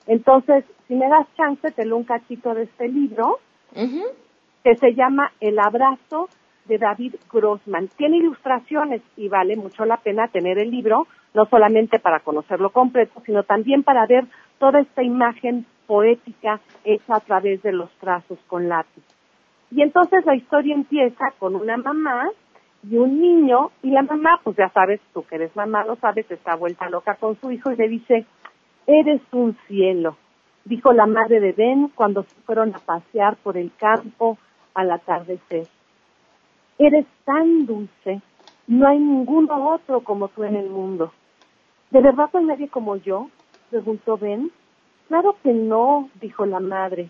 [0.08, 3.40] Entonces, si me das chance, te lo un cachito de este libro,
[4.64, 6.28] que se llama El abrazo
[6.66, 7.90] de David Grossman.
[7.98, 13.22] Tiene ilustraciones y vale mucho la pena tener el libro, no solamente para conocerlo completo,
[13.26, 14.26] sino también para ver
[14.60, 19.04] toda esta imagen poética hecha a través de los trazos con lápiz.
[19.72, 22.30] Y entonces la historia empieza con una mamá
[22.90, 26.30] y un niño, y la mamá, pues ya sabes, tú que eres mamá, lo sabes,
[26.30, 28.26] está vuelta loca con su hijo y le dice,
[28.86, 30.18] eres un cielo,
[30.66, 34.38] dijo la madre de Ben cuando se fueron a pasear por el campo
[34.74, 35.68] al atardecer.
[36.78, 38.22] Eres tan dulce,
[38.68, 41.14] no hay ninguno otro como tú en el mundo.
[41.92, 43.30] ¿De verdad hay nadie como yo?
[43.74, 44.52] Preguntó Ben.
[45.08, 47.10] Claro que no, dijo la madre.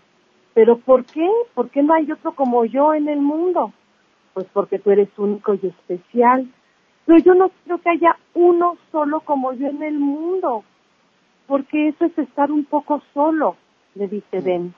[0.53, 1.29] ¿Pero por qué?
[1.53, 3.73] ¿Por qué no hay otro como yo en el mundo?
[4.33, 6.47] Pues porque tú eres único y especial.
[7.05, 10.63] Pero yo no creo que haya uno solo como yo en el mundo,
[11.47, 13.57] porque eso es estar un poco solo.
[13.95, 14.73] le dice ven.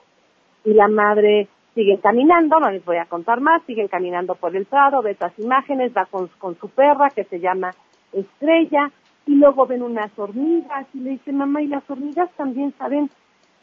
[0.63, 4.65] Y la madre sigue caminando, no les voy a contar más, siguen caminando por el
[4.65, 7.75] prado, ve estas imágenes, va con, con su perra que se llama
[8.11, 8.91] Estrella,
[9.25, 13.09] y luego ven unas hormigas y le dice, mamá, y las hormigas también saben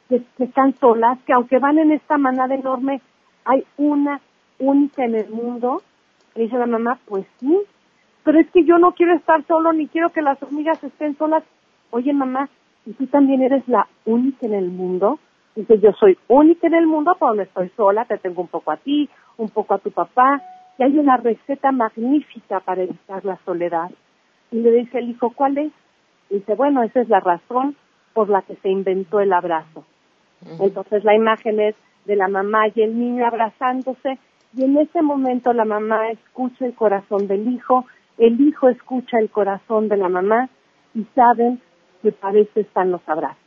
[0.09, 3.01] que, que están solas, que aunque van en esta manada enorme,
[3.45, 4.21] hay una
[4.59, 5.83] única en el mundo.
[6.35, 7.59] Le dice la mamá, pues sí,
[8.25, 11.45] pero es que yo no quiero estar solo, ni quiero que las hormigas estén solas.
[11.91, 12.49] Oye, mamá,
[12.87, 15.19] ¿y tú también eres la única en el mundo?
[15.55, 18.71] Dice, yo soy única en el mundo, pero no estoy sola, te tengo un poco
[18.71, 20.41] a ti, un poco a tu papá,
[20.79, 23.91] y hay una receta magnífica para evitar la soledad.
[24.53, 25.73] Y le dice el hijo, ¿cuál es?
[26.31, 27.77] dice, bueno, esa es la razón
[28.15, 29.85] por la que se inventó el abrazo.
[30.61, 34.19] Entonces la imagen es de la mamá y el niño abrazándose
[34.55, 37.87] y en ese momento la mamá escucha el corazón del hijo,
[38.19, 40.49] el hijo escucha el corazón de la mamá
[40.95, 41.61] y saben
[42.03, 43.39] que para eso están los abrazos.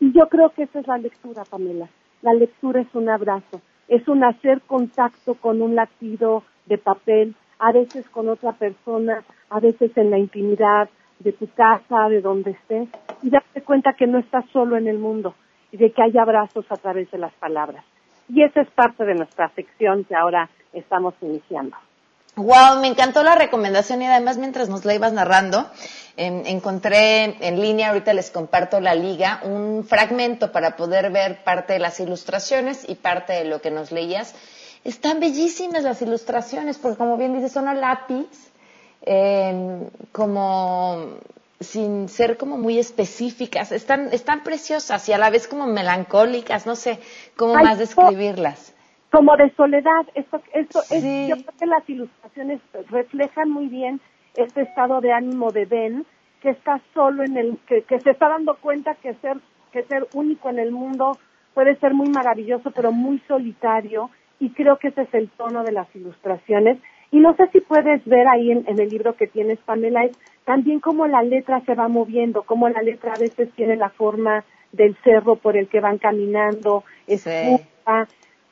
[0.00, 1.88] Y yo creo que esa es la lectura, Pamela.
[2.22, 7.72] La lectura es un abrazo, es un hacer contacto con un latido de papel, a
[7.72, 10.88] veces con otra persona, a veces en la intimidad
[11.18, 12.88] de tu casa, de donde estés,
[13.22, 15.34] y darte cuenta que no estás solo en el mundo
[15.72, 17.84] y de que hay abrazos a través de las palabras.
[18.28, 21.76] Y esa es parte de nuestra sección que ahora estamos iniciando.
[22.36, 25.70] Wow, me encantó la recomendación y además mientras nos la ibas narrando,
[26.16, 31.74] em, encontré en línea, ahorita les comparto la liga, un fragmento para poder ver parte
[31.74, 34.34] de las ilustraciones y parte de lo que nos leías.
[34.84, 38.52] Están bellísimas las ilustraciones, porque como bien dices, son a lápiz,
[39.02, 41.18] em, como
[41.60, 46.76] sin ser como muy específicas, están, están preciosas y a la vez como melancólicas, no
[46.76, 46.98] sé
[47.36, 48.74] cómo más describirlas.
[49.10, 50.06] Como de soledad.
[50.14, 54.00] Esto, esto es, yo creo que las ilustraciones reflejan muy bien
[54.36, 56.06] este estado de ánimo de Ben,
[56.42, 59.38] que está solo en el, que, que se está dando cuenta que ser,
[59.72, 61.16] que ser único en el mundo
[61.54, 65.72] puede ser muy maravilloso, pero muy solitario, y creo que ese es el tono de
[65.72, 66.78] las ilustraciones.
[67.10, 70.80] Y no sé si puedes ver ahí en, el libro que tienes, Pamela, es también
[70.80, 74.96] cómo la letra se va moviendo, cómo la letra a veces tiene la forma del
[75.04, 77.26] cerro por el que van caminando, es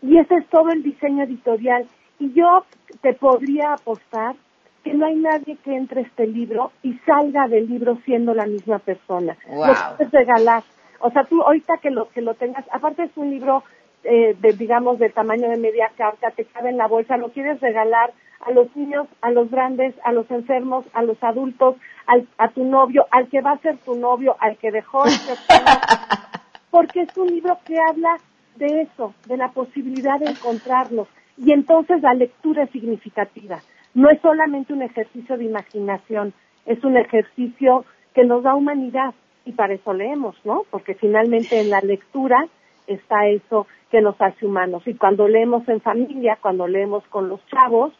[0.03, 1.87] y ese es todo el diseño editorial.
[2.19, 2.65] Y yo
[3.01, 4.35] te podría apostar
[4.83, 8.81] que no hay nadie que entre este libro y salga del libro siendo la misma
[8.81, 9.37] persona.
[9.49, 9.67] Wow.
[9.69, 10.63] Lo puedes regalar.
[11.01, 13.63] O sea, tú ahorita que lo, que lo tengas, aparte es un libro,
[14.05, 17.61] eh, de, digamos, de tamaño de media carta, te cabe en la bolsa, lo quieres
[17.61, 22.49] regalar a los niños, a los grandes, a los enfermos, a los adultos, al, a
[22.49, 25.05] tu novio, al que va a ser tu novio, al que dejó.
[26.73, 28.17] porque es un libro que habla
[28.57, 31.07] de eso, de la posibilidad de encontrarlos.
[31.37, 33.61] Y entonces la lectura es significativa.
[33.95, 36.33] No es solamente un ejercicio de imaginación,
[36.67, 37.85] es un ejercicio
[38.15, 40.65] que nos da humanidad y para eso leemos, ¿no?
[40.71, 42.47] Porque finalmente en la lectura
[42.87, 44.83] está eso que nos hace humanos.
[44.87, 47.93] Y cuando leemos en familia, cuando leemos con los chavos,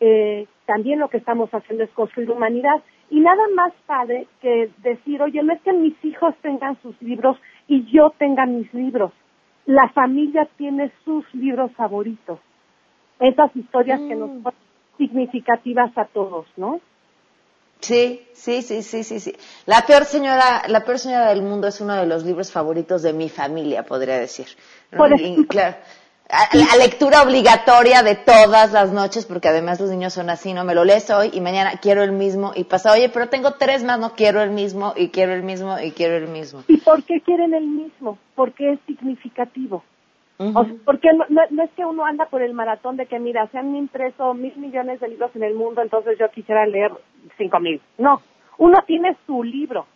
[0.00, 2.82] eh, también lo que estamos haciendo es construir humanidad.
[3.10, 7.36] Y nada más padre que decir, oye, no es que mis hijos tengan sus libros
[7.68, 9.12] y yo tenga mis libros
[9.66, 12.38] la familia tiene sus libros favoritos.
[13.18, 14.42] Esas historias que nos mm.
[14.42, 14.54] son
[14.98, 16.80] significativas a todos, ¿no?
[17.84, 19.36] Sí, sí, sí, sí, sí, sí.
[19.66, 23.12] La peor señora, la peor señora del mundo es uno de los libros favoritos de
[23.12, 24.46] mi familia, podría decir.
[25.48, 25.76] claro
[26.52, 30.64] la lectura obligatoria de todas las noches, porque además los niños son así, ¿no?
[30.64, 33.84] Me lo lees hoy y mañana quiero el mismo y pasa, oye, pero tengo tres
[33.84, 36.64] más, no quiero el mismo y quiero el mismo y quiero el mismo.
[36.66, 38.18] ¿Y por qué quieren el mismo?
[38.34, 39.84] Porque es significativo.
[40.38, 43.58] O porque no, no, es que uno anda por el maratón de que, mira, se
[43.58, 46.90] han impreso mil millones de libros en el mundo, entonces yo quisiera leer
[47.38, 47.80] cinco mil.
[47.98, 48.20] No,
[48.58, 49.86] uno tiene su libro,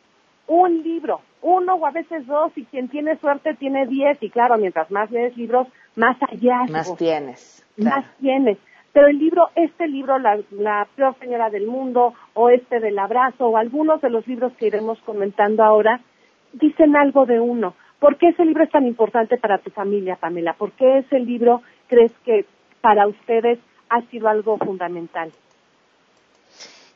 [0.46, 4.58] un libro, uno o a veces dos, y quien tiene suerte tiene diez, y claro,
[4.58, 6.64] mientras más lees libros, más allá.
[6.70, 7.66] Más tienes.
[7.76, 8.58] Más tienes.
[8.92, 13.48] Pero el libro, este libro, la, la, peor señora del mundo, o este del abrazo,
[13.48, 16.00] o algunos de los libros que iremos comentando ahora,
[16.52, 17.74] dicen algo de uno.
[17.98, 20.54] ¿Por qué ese libro es tan importante para tu familia, Pamela?
[20.54, 22.46] ¿Por qué ese libro crees que
[22.80, 23.58] para ustedes
[23.88, 25.32] ha sido algo fundamental?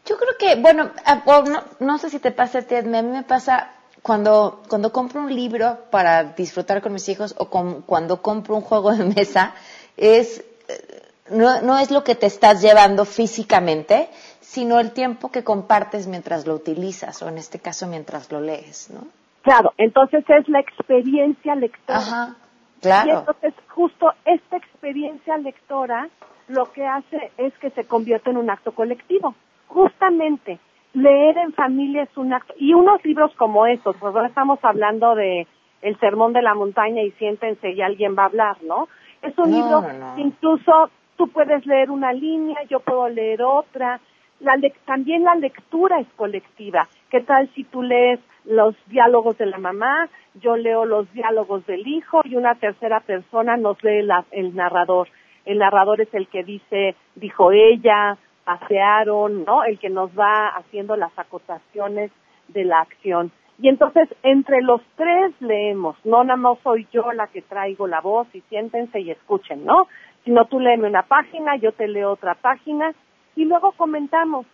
[0.06, 0.90] Yo creo que, bueno,
[1.26, 3.70] no, no sé si te pasa a ti, a mí me pasa
[4.02, 8.92] cuando, cuando compro un libro para disfrutar con mis hijos o cuando compro un juego
[8.92, 9.54] de mesa,
[9.96, 14.08] es, eh, no, no es lo que te estás llevando físicamente,
[14.40, 18.90] sino el tiempo que compartes mientras lo utilizas o en este caso mientras lo lees,
[18.90, 19.21] ¿no?
[19.42, 21.98] Claro, entonces es la experiencia lectora.
[21.98, 22.36] Ajá,
[22.80, 23.08] claro.
[23.08, 26.08] Y entonces justo esta experiencia lectora
[26.48, 29.34] lo que hace es que se convierte en un acto colectivo.
[29.68, 30.58] Justamente
[30.94, 35.14] leer en familia es un acto, y unos libros como estos, pues ahora estamos hablando
[35.14, 35.46] de
[35.80, 38.88] el sermón de la montaña y siéntense y alguien va a hablar, ¿no?
[39.22, 43.42] Es un No, libro no, que incluso tú puedes leer una línea, yo puedo leer
[43.42, 44.00] otra.
[44.42, 46.88] La lec- también la lectura es colectiva.
[47.10, 51.86] ¿Qué tal si tú lees los diálogos de la mamá, yo leo los diálogos del
[51.86, 55.08] hijo y una tercera persona nos lee la- el narrador?
[55.44, 59.64] El narrador es el que dice, dijo ella, pasearon, ¿no?
[59.64, 62.10] El que nos va haciendo las acotaciones
[62.48, 63.30] de la acción.
[63.60, 68.00] Y entonces entre los tres leemos, no nada más soy yo la que traigo la
[68.00, 69.86] voz y siéntense y escuchen, ¿no?
[70.24, 72.92] Sino tú léeme una página, yo te leo otra página
[73.36, 74.46] y luego comentamos.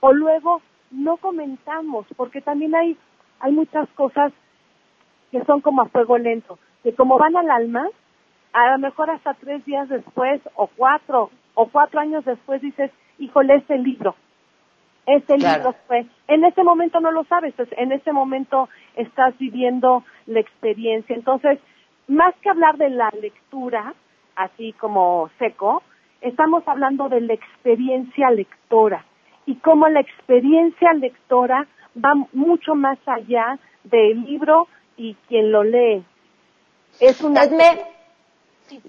[0.00, 2.96] O luego no comentamos, porque también hay,
[3.40, 4.32] hay muchas cosas
[5.30, 7.86] que son como a fuego lento, que como van al alma,
[8.52, 13.56] a lo mejor hasta tres días después o cuatro o cuatro años después dices, híjole,
[13.56, 14.16] ese libro,
[15.26, 15.36] Claro.
[15.38, 16.06] libro fue.
[16.28, 21.14] En ese momento no lo sabes, pues, en ese momento estás viviendo la experiencia.
[21.16, 21.58] Entonces,
[22.08, 23.94] más que hablar de la lectura,
[24.36, 25.82] así como seco,
[26.20, 29.04] estamos hablando de la experiencia lectora
[29.46, 31.66] y cómo la experiencia lectora
[31.96, 36.04] va mucho más allá del libro y quien lo lee.
[37.00, 37.42] Es una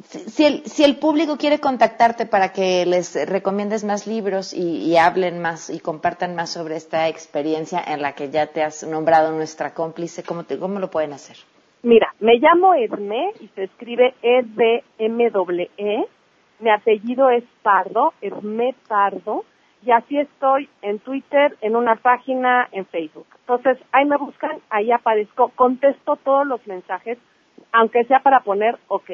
[0.03, 4.61] si, si el, si el público quiere contactarte para que les recomiendes más libros y,
[4.61, 8.83] y hablen más y compartan más sobre esta experiencia en la que ya te has
[8.83, 11.37] nombrado nuestra cómplice, ¿cómo, te, cómo lo pueden hacer?
[11.81, 16.05] Mira, me llamo Edme y se escribe E-D-M-E.
[16.61, 19.43] Mi apellido es Pardo, Edme Pardo.
[19.83, 23.25] Y así estoy en Twitter, en una página, en Facebook.
[23.39, 27.17] Entonces, ahí me buscan, ahí aparezco, contesto todos los mensajes,
[27.71, 29.09] aunque sea para poner ok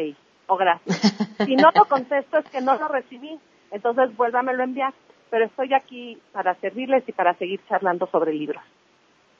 [0.47, 1.13] o gracias.
[1.45, 3.39] Si no lo contesto es que no lo recibí,
[3.71, 4.93] entonces vuélvamelo a enviar.
[5.29, 8.63] Pero estoy aquí para servirles y para seguir charlando sobre libros.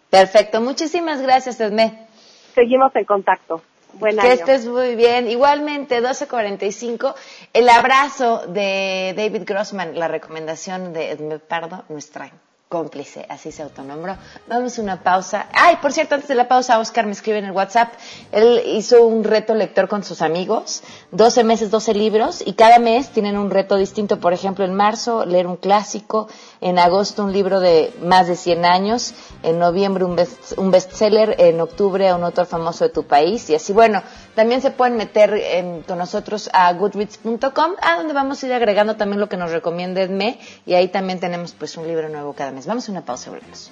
[0.09, 2.07] Perfecto, muchísimas gracias, Esme.
[2.53, 3.61] Seguimos en contacto.
[3.93, 4.33] Buen Que año.
[4.33, 5.27] estés muy bien.
[5.29, 7.15] Igualmente, 12.45,
[7.53, 12.31] el abrazo de David Grossman, la recomendación de Edme Pardo, nuestra
[12.69, 14.17] cómplice, así se autonombró.
[14.47, 15.47] Vamos a una pausa.
[15.53, 17.93] Ay, por cierto, antes de la pausa, Oscar me escribe en el WhatsApp.
[18.31, 23.09] Él hizo un reto lector con sus amigos, 12 meses, 12 libros, y cada mes
[23.09, 24.19] tienen un reto distinto.
[24.19, 26.27] Por ejemplo, en marzo, leer un clásico,
[26.59, 29.13] en agosto, un libro de más de 100 años,
[29.43, 33.55] en noviembre, un, best, un bestseller, en octubre, un autor famoso de tu país, y
[33.55, 33.71] así.
[33.71, 34.03] Bueno,
[34.37, 38.95] también se pueden meter en- con nosotros a goodreads.com, a donde vamos a ir agregando
[38.95, 42.51] también lo que nos recomienda Edme, y ahí también tenemos pues un libro nuevo cada
[42.51, 42.67] mes.
[42.67, 43.71] Vamos a una pausa, volvemos.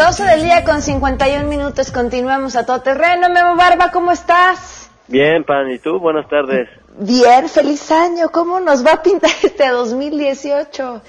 [0.00, 3.28] 12 del día con 51 minutos, continuamos a todo terreno.
[3.28, 4.90] Memo Barba, ¿cómo estás?
[5.08, 5.98] Bien, Pan, ¿y tú?
[5.98, 6.70] Buenas tardes.
[6.98, 8.30] Bien, feliz año.
[8.32, 11.02] ¿Cómo nos va a pintar este 2018?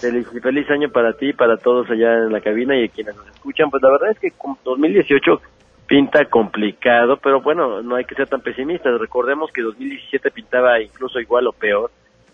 [0.00, 3.68] Feliz, feliz año para ti, para todos allá en la cabina y quienes nos escuchan.
[3.68, 5.42] Pues la verdad es que como 2018
[5.86, 8.98] pinta complicado, pero bueno, no hay que ser tan pesimistas.
[8.98, 11.90] Recordemos que 2017 pintaba incluso igual o peor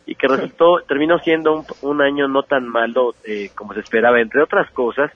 [0.07, 4.21] y que resultó, terminó siendo un, un año no tan malo eh, como se esperaba,
[4.21, 5.11] entre otras cosas,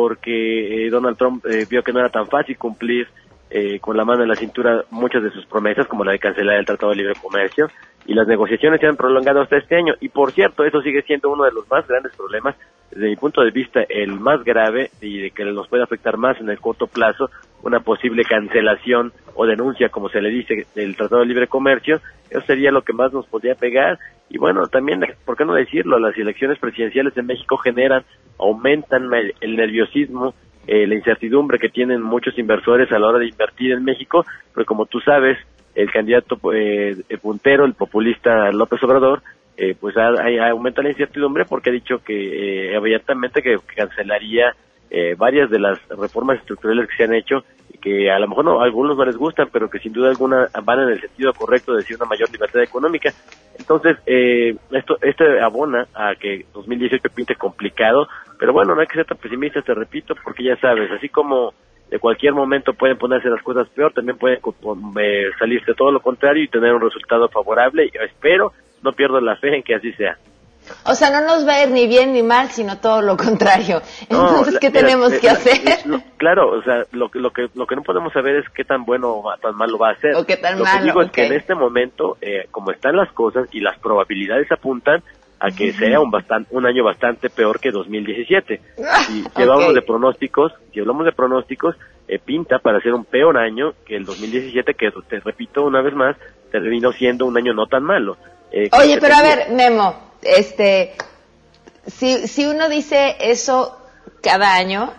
[0.00, 3.08] porque eh, Donald Trump eh, vio que no era tan fácil cumplir
[3.50, 6.56] eh, con la mano en la cintura muchas de sus promesas, como la de cancelar
[6.56, 7.68] el Tratado de Libre Comercio,
[8.06, 9.94] y las negociaciones se han prolongado hasta este año.
[9.98, 12.54] Y por cierto, eso sigue siendo uno de los más grandes problemas,
[12.90, 16.40] desde mi punto de vista, el más grave y de que nos puede afectar más
[16.40, 17.30] en el corto plazo,
[17.62, 22.00] una posible cancelación o denuncia, como se le dice, del Tratado de Libre Comercio.
[22.30, 23.98] Eso sería lo que más nos podría pegar.
[24.30, 25.98] Y bueno, también, ¿por qué no decirlo?
[25.98, 28.04] Las elecciones presidenciales en México generan,
[28.38, 30.34] aumentan el, el nerviosismo,
[30.66, 34.66] eh, la incertidumbre que tienen muchos inversores a la hora de invertir en México, pero
[34.66, 35.38] como tú sabes,
[35.74, 39.22] el candidato eh, puntero, el populista López Obrador,
[39.58, 44.54] eh, pues ha, ha- aumenta la incertidumbre porque ha dicho que eh, abiertamente que, cancelaría
[44.88, 47.44] eh, varias de las reformas estructurales que se han hecho
[47.74, 50.08] y que a lo mejor no, a algunos no les gustan, pero que sin duda
[50.10, 53.10] alguna van en el sentido correcto de decir una mayor libertad económica.
[53.58, 58.94] Entonces, eh, esto, esto abona a que 2018 pinte complicado, pero bueno, no hay que
[58.94, 61.52] ser tan pesimistas, te repito, porque ya sabes, así como
[61.90, 66.44] de cualquier momento pueden ponerse las cosas peor, también puede eh, salirse todo lo contrario
[66.44, 67.90] y tener un resultado favorable.
[67.92, 68.52] Espero,
[68.82, 70.16] no pierdo la fe en que así sea.
[70.84, 73.80] O sea, no nos va a ir ni bien ni mal, sino todo lo contrario.
[74.02, 75.78] Entonces, ¿qué tenemos que hacer?
[76.16, 79.10] claro, o sea, lo, lo, que, lo que no podemos saber es qué tan bueno
[79.10, 80.14] o tan malo va a ser.
[80.16, 82.96] O qué tan lo malo, que digo es que en este momento, eh, como están
[82.96, 85.02] las cosas y las probabilidades apuntan
[85.40, 88.60] a que sea un, bastante, un año bastante peor que 2017.
[88.84, 91.76] Ah, Si, hablamos de pronósticos, si hablamos de pronósticos,
[92.08, 95.94] eh, pinta para ser un peor año que el 2017, que te repito una vez
[95.94, 96.16] más,
[96.50, 98.16] terminó siendo un año no tan malo.
[98.52, 100.94] Eh, Oye, pero a ver, Memo, este,
[101.86, 103.76] si, si uno dice eso
[104.22, 104.92] cada año,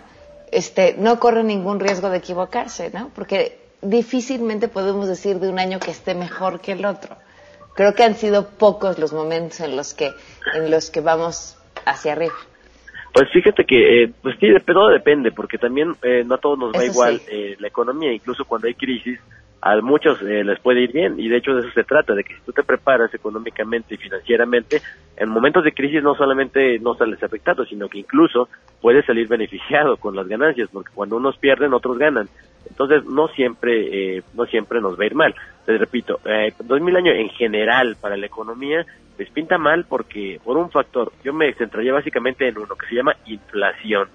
[0.52, 3.12] este, no corre ningún riesgo de equivocarse, ¿no?
[3.16, 7.16] Porque difícilmente podemos decir de un año que esté mejor que el otro.
[7.76, 10.12] Creo que han sido pocos los momentos en los que,
[10.54, 12.34] en los que vamos hacia arriba.
[13.14, 16.74] Pues fíjate que, eh, pues sí, todo depende, porque también eh, no a todos nos
[16.74, 17.26] va Eso igual sí.
[17.32, 19.20] eh, la economía, incluso cuando hay crisis,
[19.62, 22.24] a muchos eh, les puede ir bien, y de hecho de eso se trata, de
[22.24, 24.82] que si tú te preparas económicamente y financieramente,
[25.18, 28.48] en momentos de crisis no solamente no sales afectado, sino que incluso
[28.82, 32.30] puedes salir beneficiado con las ganancias, porque cuando unos pierden, otros ganan.
[32.70, 35.36] Entonces, no siempre, eh, no siempre nos va a ir mal.
[35.66, 38.86] Te repito, eh, 2000 años en general para la economía,
[39.16, 42.96] pues pinta mal porque, por un factor, yo me centraría básicamente en uno que se
[42.96, 44.08] llama inflación.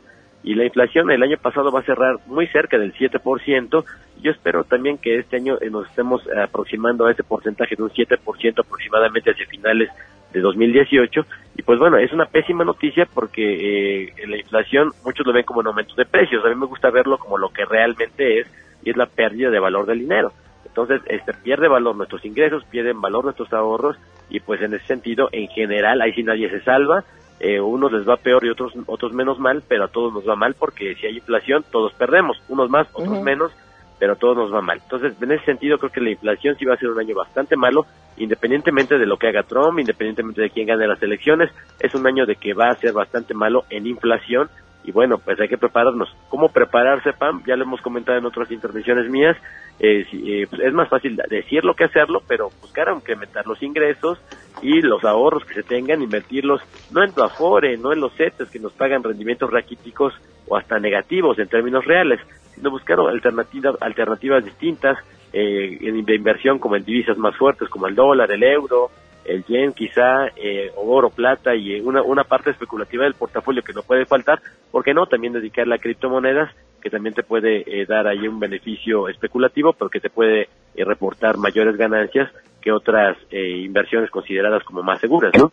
[0.44, 3.84] Y la inflación el año pasado va a cerrar muy cerca del 7%.
[4.20, 7.90] Yo espero también que este año eh, nos estemos aproximando a ese porcentaje de un
[7.90, 9.88] 7% aproximadamente hacia finales
[10.34, 11.24] de 2018.
[11.56, 15.60] Y pues bueno, es una pésima noticia porque eh, la inflación muchos lo ven como
[15.60, 16.44] un aumento de precios.
[16.44, 18.46] A mí me gusta verlo como lo que realmente es
[18.84, 20.32] y es la pérdida de valor del dinero.
[20.66, 23.96] Entonces, este pierde valor nuestros ingresos, pierden valor nuestros ahorros
[24.28, 27.04] y pues en ese sentido, en general, ahí sí nadie se salva.
[27.40, 30.36] Eh, unos les va peor y otros otros menos mal, pero a todos nos va
[30.36, 33.52] mal porque si hay inflación, todos perdemos, unos más, otros menos,
[33.98, 34.80] pero a todos nos va mal.
[34.82, 37.56] Entonces, en ese sentido, creo que la inflación sí va a ser un año bastante
[37.56, 42.06] malo, independientemente de lo que haga Trump, independientemente de quién gane las elecciones, es un
[42.06, 44.48] año de que va a ser bastante malo en inflación
[44.84, 46.14] y bueno, pues hay que prepararnos.
[46.28, 47.42] ¿Cómo prepararse, Pam?
[47.46, 49.36] Ya lo hemos comentado en otras intervenciones mías.
[49.80, 54.20] Eh, eh, pues es más fácil decirlo que hacerlo, pero buscar incrementar los ingresos
[54.62, 56.60] y los ahorros que se tengan, invertirlos
[56.92, 60.14] no en tu Afore, no en los CETES que nos pagan rendimientos raquíticos
[60.46, 62.20] o hasta negativos en términos reales,
[62.54, 64.98] sino buscar alternativas, alternativas distintas
[65.32, 68.90] eh, de inversión como en divisas más fuertes como el dólar, el euro,
[69.24, 73.72] el yen quizá, eh, oro, plata y eh, una, una parte especulativa del portafolio que
[73.72, 75.06] no puede faltar, ¿por qué no?
[75.06, 76.50] También dedicarla a criptomonedas,
[76.80, 80.84] que también te puede eh, dar ahí un beneficio especulativo, pero que te puede eh,
[80.84, 85.52] reportar mayores ganancias que otras inversiones consideradas como más seguras, ¿no?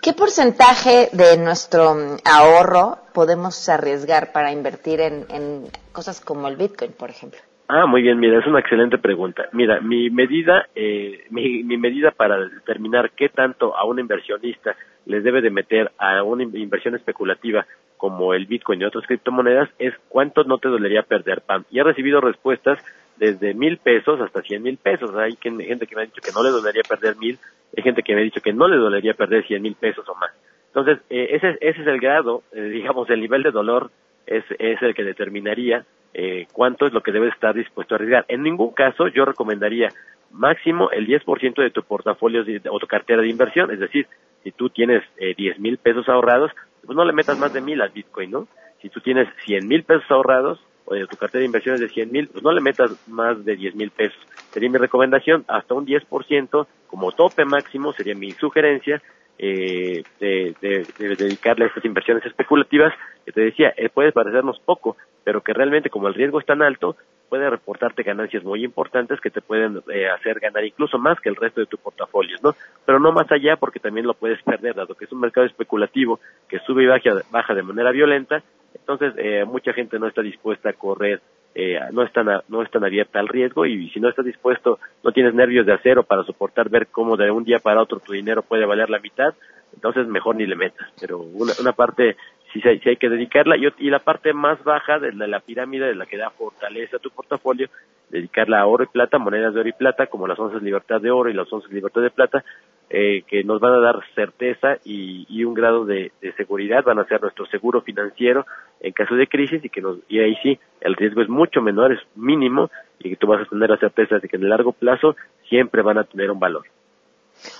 [0.00, 6.92] ¿Qué porcentaje de nuestro mm, ahorro podemos arriesgar para invertir en cosas como el Bitcoin,
[6.92, 7.40] por ejemplo?
[7.72, 9.48] Ah, muy bien, mira, es una excelente pregunta.
[9.52, 14.74] Mira, mi medida, eh, mi, mi medida para determinar qué tanto a un inversionista
[15.06, 17.64] les debe de meter a una in- inversión especulativa
[17.96, 21.64] como el Bitcoin y otras criptomonedas es cuánto no te dolería perder, Pam.
[21.70, 22.84] Y he recibido respuestas
[23.18, 25.14] desde mil pesos hasta cien mil pesos.
[25.14, 27.38] Hay gente que me ha dicho que no le dolería perder mil,
[27.76, 30.14] hay gente que me ha dicho que no le dolería perder cien mil pesos o
[30.16, 30.32] más.
[30.74, 33.92] Entonces, eh, ese, ese es el grado, eh, digamos, el nivel de dolor
[34.26, 34.44] es
[34.82, 35.84] el que determinaría
[36.14, 38.24] eh, cuánto es lo que debes estar dispuesto a arriesgar.
[38.28, 39.88] En ningún caso yo recomendaría
[40.30, 44.06] máximo el 10% de tu portafolio o tu cartera de inversión, es decir,
[44.42, 46.50] si tú tienes eh, 10 mil pesos ahorrados,
[46.84, 48.48] pues no le metas más de mil al Bitcoin, ¿no?
[48.80, 51.88] Si tú tienes 100 mil pesos ahorrados o de tu cartera de inversión es de
[51.88, 54.18] 100 mil, pues no le metas más de 10 mil pesos.
[54.50, 59.02] Sería mi recomendación, hasta un 10% como tope máximo, sería mi sugerencia,
[59.42, 62.92] eh, de, de- de dedicarle a estas inversiones especulativas,
[63.24, 66.60] que te decía, eh, puede parecernos poco, pero que realmente como el riesgo es tan
[66.62, 66.96] alto,
[67.30, 71.36] puede reportarte ganancias muy importantes que te pueden eh, hacer ganar incluso más que el
[71.36, 72.54] resto de tu portafolio, ¿no?
[72.84, 76.20] Pero no más allá porque también lo puedes perder, dado que es un mercado especulativo
[76.48, 78.42] que sube y baja, baja de manera violenta,
[78.74, 81.20] entonces eh, mucha gente no está dispuesta a correr,
[81.54, 84.78] eh, no, es tan no es tan abierta al riesgo y si no estás dispuesto,
[85.02, 88.12] no tienes nervios de acero para soportar ver cómo de un día para otro tu
[88.12, 89.34] dinero puede valer la mitad,
[89.74, 92.16] entonces mejor ni le metas, pero una, una parte
[92.52, 95.86] sí, se- sí hay que dedicarla y la parte más baja de la, la pirámide
[95.86, 97.68] de la que da fortaleza a tu portafolio,
[98.10, 101.10] dedicarla a oro y plata, monedas de oro y plata, como las onzas libertad de
[101.10, 102.44] oro y las onzas libertad de plata,
[102.92, 107.06] eh, que nos van a dar certeza y, y un grado de, seguridad, van a
[107.06, 108.46] ser nuestro seguro financiero
[108.80, 111.92] en caso de crisis y que nos, y ahí sí, el riesgo es mucho menor,
[111.92, 112.68] es mínimo
[112.98, 115.14] y que tú vas a tener la certeza de que en el largo plazo
[115.48, 116.66] siempre van a tener un valor.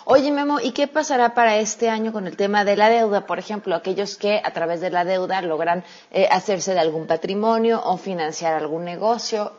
[0.04, 3.26] Oye, Memo, ¿y qué pasará para este año con el tema de la deuda?
[3.26, 7.80] Por ejemplo, aquellos que a través de la deuda logran eh, hacerse de algún patrimonio
[7.82, 9.52] o financiar algún negocio.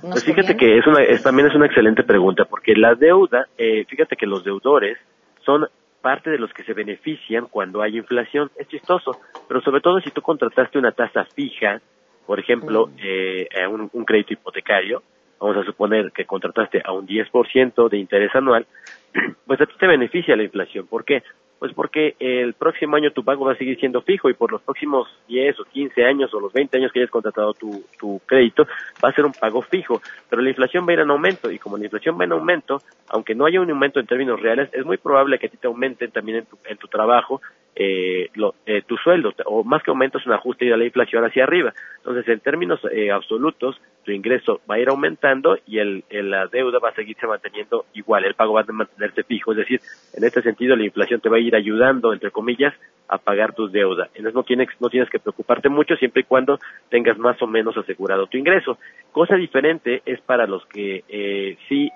[0.00, 3.84] Pues fíjate que es una, es, también es una excelente pregunta, porque la deuda, eh,
[3.86, 4.98] fíjate que los deudores
[5.44, 5.66] son
[6.00, 8.50] parte de los que se benefician cuando hay inflación.
[8.56, 11.80] Es chistoso, pero sobre todo si tú contrataste una tasa fija,
[12.26, 12.96] por ejemplo, mm.
[13.02, 15.02] eh, un, un crédito hipotecario,
[15.38, 18.66] vamos a suponer que contrataste a un 10% de interés anual,
[19.46, 20.86] pues a ti te beneficia la inflación.
[20.86, 21.22] ¿Por qué?
[21.60, 24.62] Pues porque el próximo año tu pago va a seguir siendo fijo y por los
[24.62, 28.66] próximos 10 o 15 años o los 20 años que hayas contratado tu, tu crédito
[29.04, 30.00] va a ser un pago fijo,
[30.30, 32.80] pero la inflación va a ir en aumento y como la inflación va en aumento,
[33.08, 35.66] aunque no haya un aumento en términos reales, es muy probable que a ti te
[35.66, 37.42] aumenten también en tu, en tu trabajo
[37.76, 41.24] eh, lo, eh, tu sueldo, o más que aumento es un ajuste de la inflación
[41.24, 41.72] hacia arriba.
[41.98, 46.78] Entonces, en términos eh, absolutos, tu ingreso va a ir aumentando y el, la deuda
[46.78, 49.80] va a seguirse manteniendo igual, el pago va a mantenerse fijo, es decir,
[50.14, 52.74] en este sentido la inflación te va a ir ayudando, entre comillas,
[53.10, 54.08] a pagar tus deudas.
[54.14, 57.76] Entonces no tienes, no tienes que preocuparte mucho siempre y cuando tengas más o menos
[57.76, 58.78] asegurado tu ingreso.
[59.10, 61.90] Cosa diferente es para los que eh, sí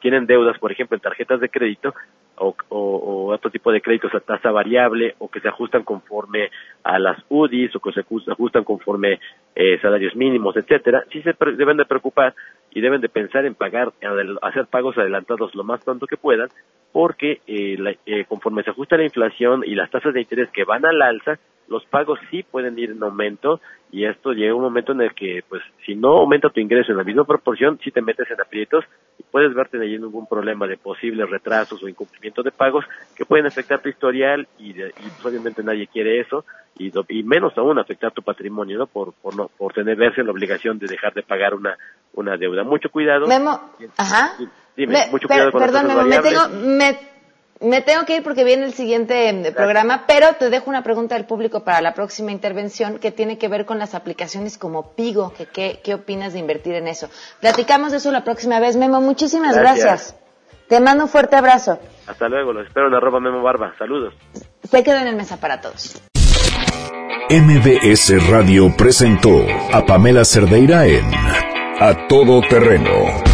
[0.00, 1.92] tienen deudas, por ejemplo, en tarjetas de crédito
[2.38, 6.50] o, o, otro tipo de créditos a tasa variable o que se ajustan conforme
[6.82, 9.20] a las UDIs o que se ajustan conforme
[9.54, 11.04] eh, salarios mínimos, etcétera.
[11.12, 12.34] Sí se deben de preocupar
[12.72, 13.92] y deben de pensar en pagar,
[14.42, 16.48] hacer pagos adelantados lo más pronto que puedan
[16.92, 17.76] porque eh,
[18.06, 21.38] eh, conforme se ajusta la inflación y las tasas de interés que van al alza,
[21.68, 23.60] los pagos sí pueden ir en aumento
[23.90, 26.98] y esto llega un momento en el que, pues, si no aumenta tu ingreso en
[26.98, 28.84] la misma proporción, sí te metes en aprietos
[29.18, 32.84] y puedes verte en algún problema de posibles retrasos o incumplimiento de pagos
[33.14, 36.44] que pueden afectar tu historial y, y pues, obviamente nadie quiere eso
[36.76, 38.86] y, y, menos aún afectar tu patrimonio, ¿no?
[38.86, 41.76] Por, por no, por tener verse en la obligación de dejar de pagar una,
[42.14, 42.64] una deuda.
[42.64, 43.26] Mucho cuidado.
[43.26, 43.60] Memo,
[43.96, 44.32] ajá.
[44.76, 46.98] Dime, mucho cuidado con perdón, me tengo, me,
[47.58, 51.24] tengo que ir porque viene el siguiente eh, programa, pero te dejo una pregunta del
[51.24, 55.32] público para la próxima intervención que tiene que ver con las aplicaciones como Pigo.
[55.32, 57.08] Que, qué, ¿Qué opinas de invertir en eso?
[57.40, 58.76] Platicamos de eso la próxima vez.
[58.76, 60.16] Memo, muchísimas gracias.
[60.68, 61.78] Te mando un fuerte abrazo.
[62.06, 63.74] Hasta luego, los espero en arroba Memo Barba.
[63.78, 64.14] Saludos.
[64.62, 66.02] Se quedó en el mesa para todos.
[67.30, 71.10] MBS Radio presentó a Pamela Cerdeira en
[71.80, 73.33] A Todo Terreno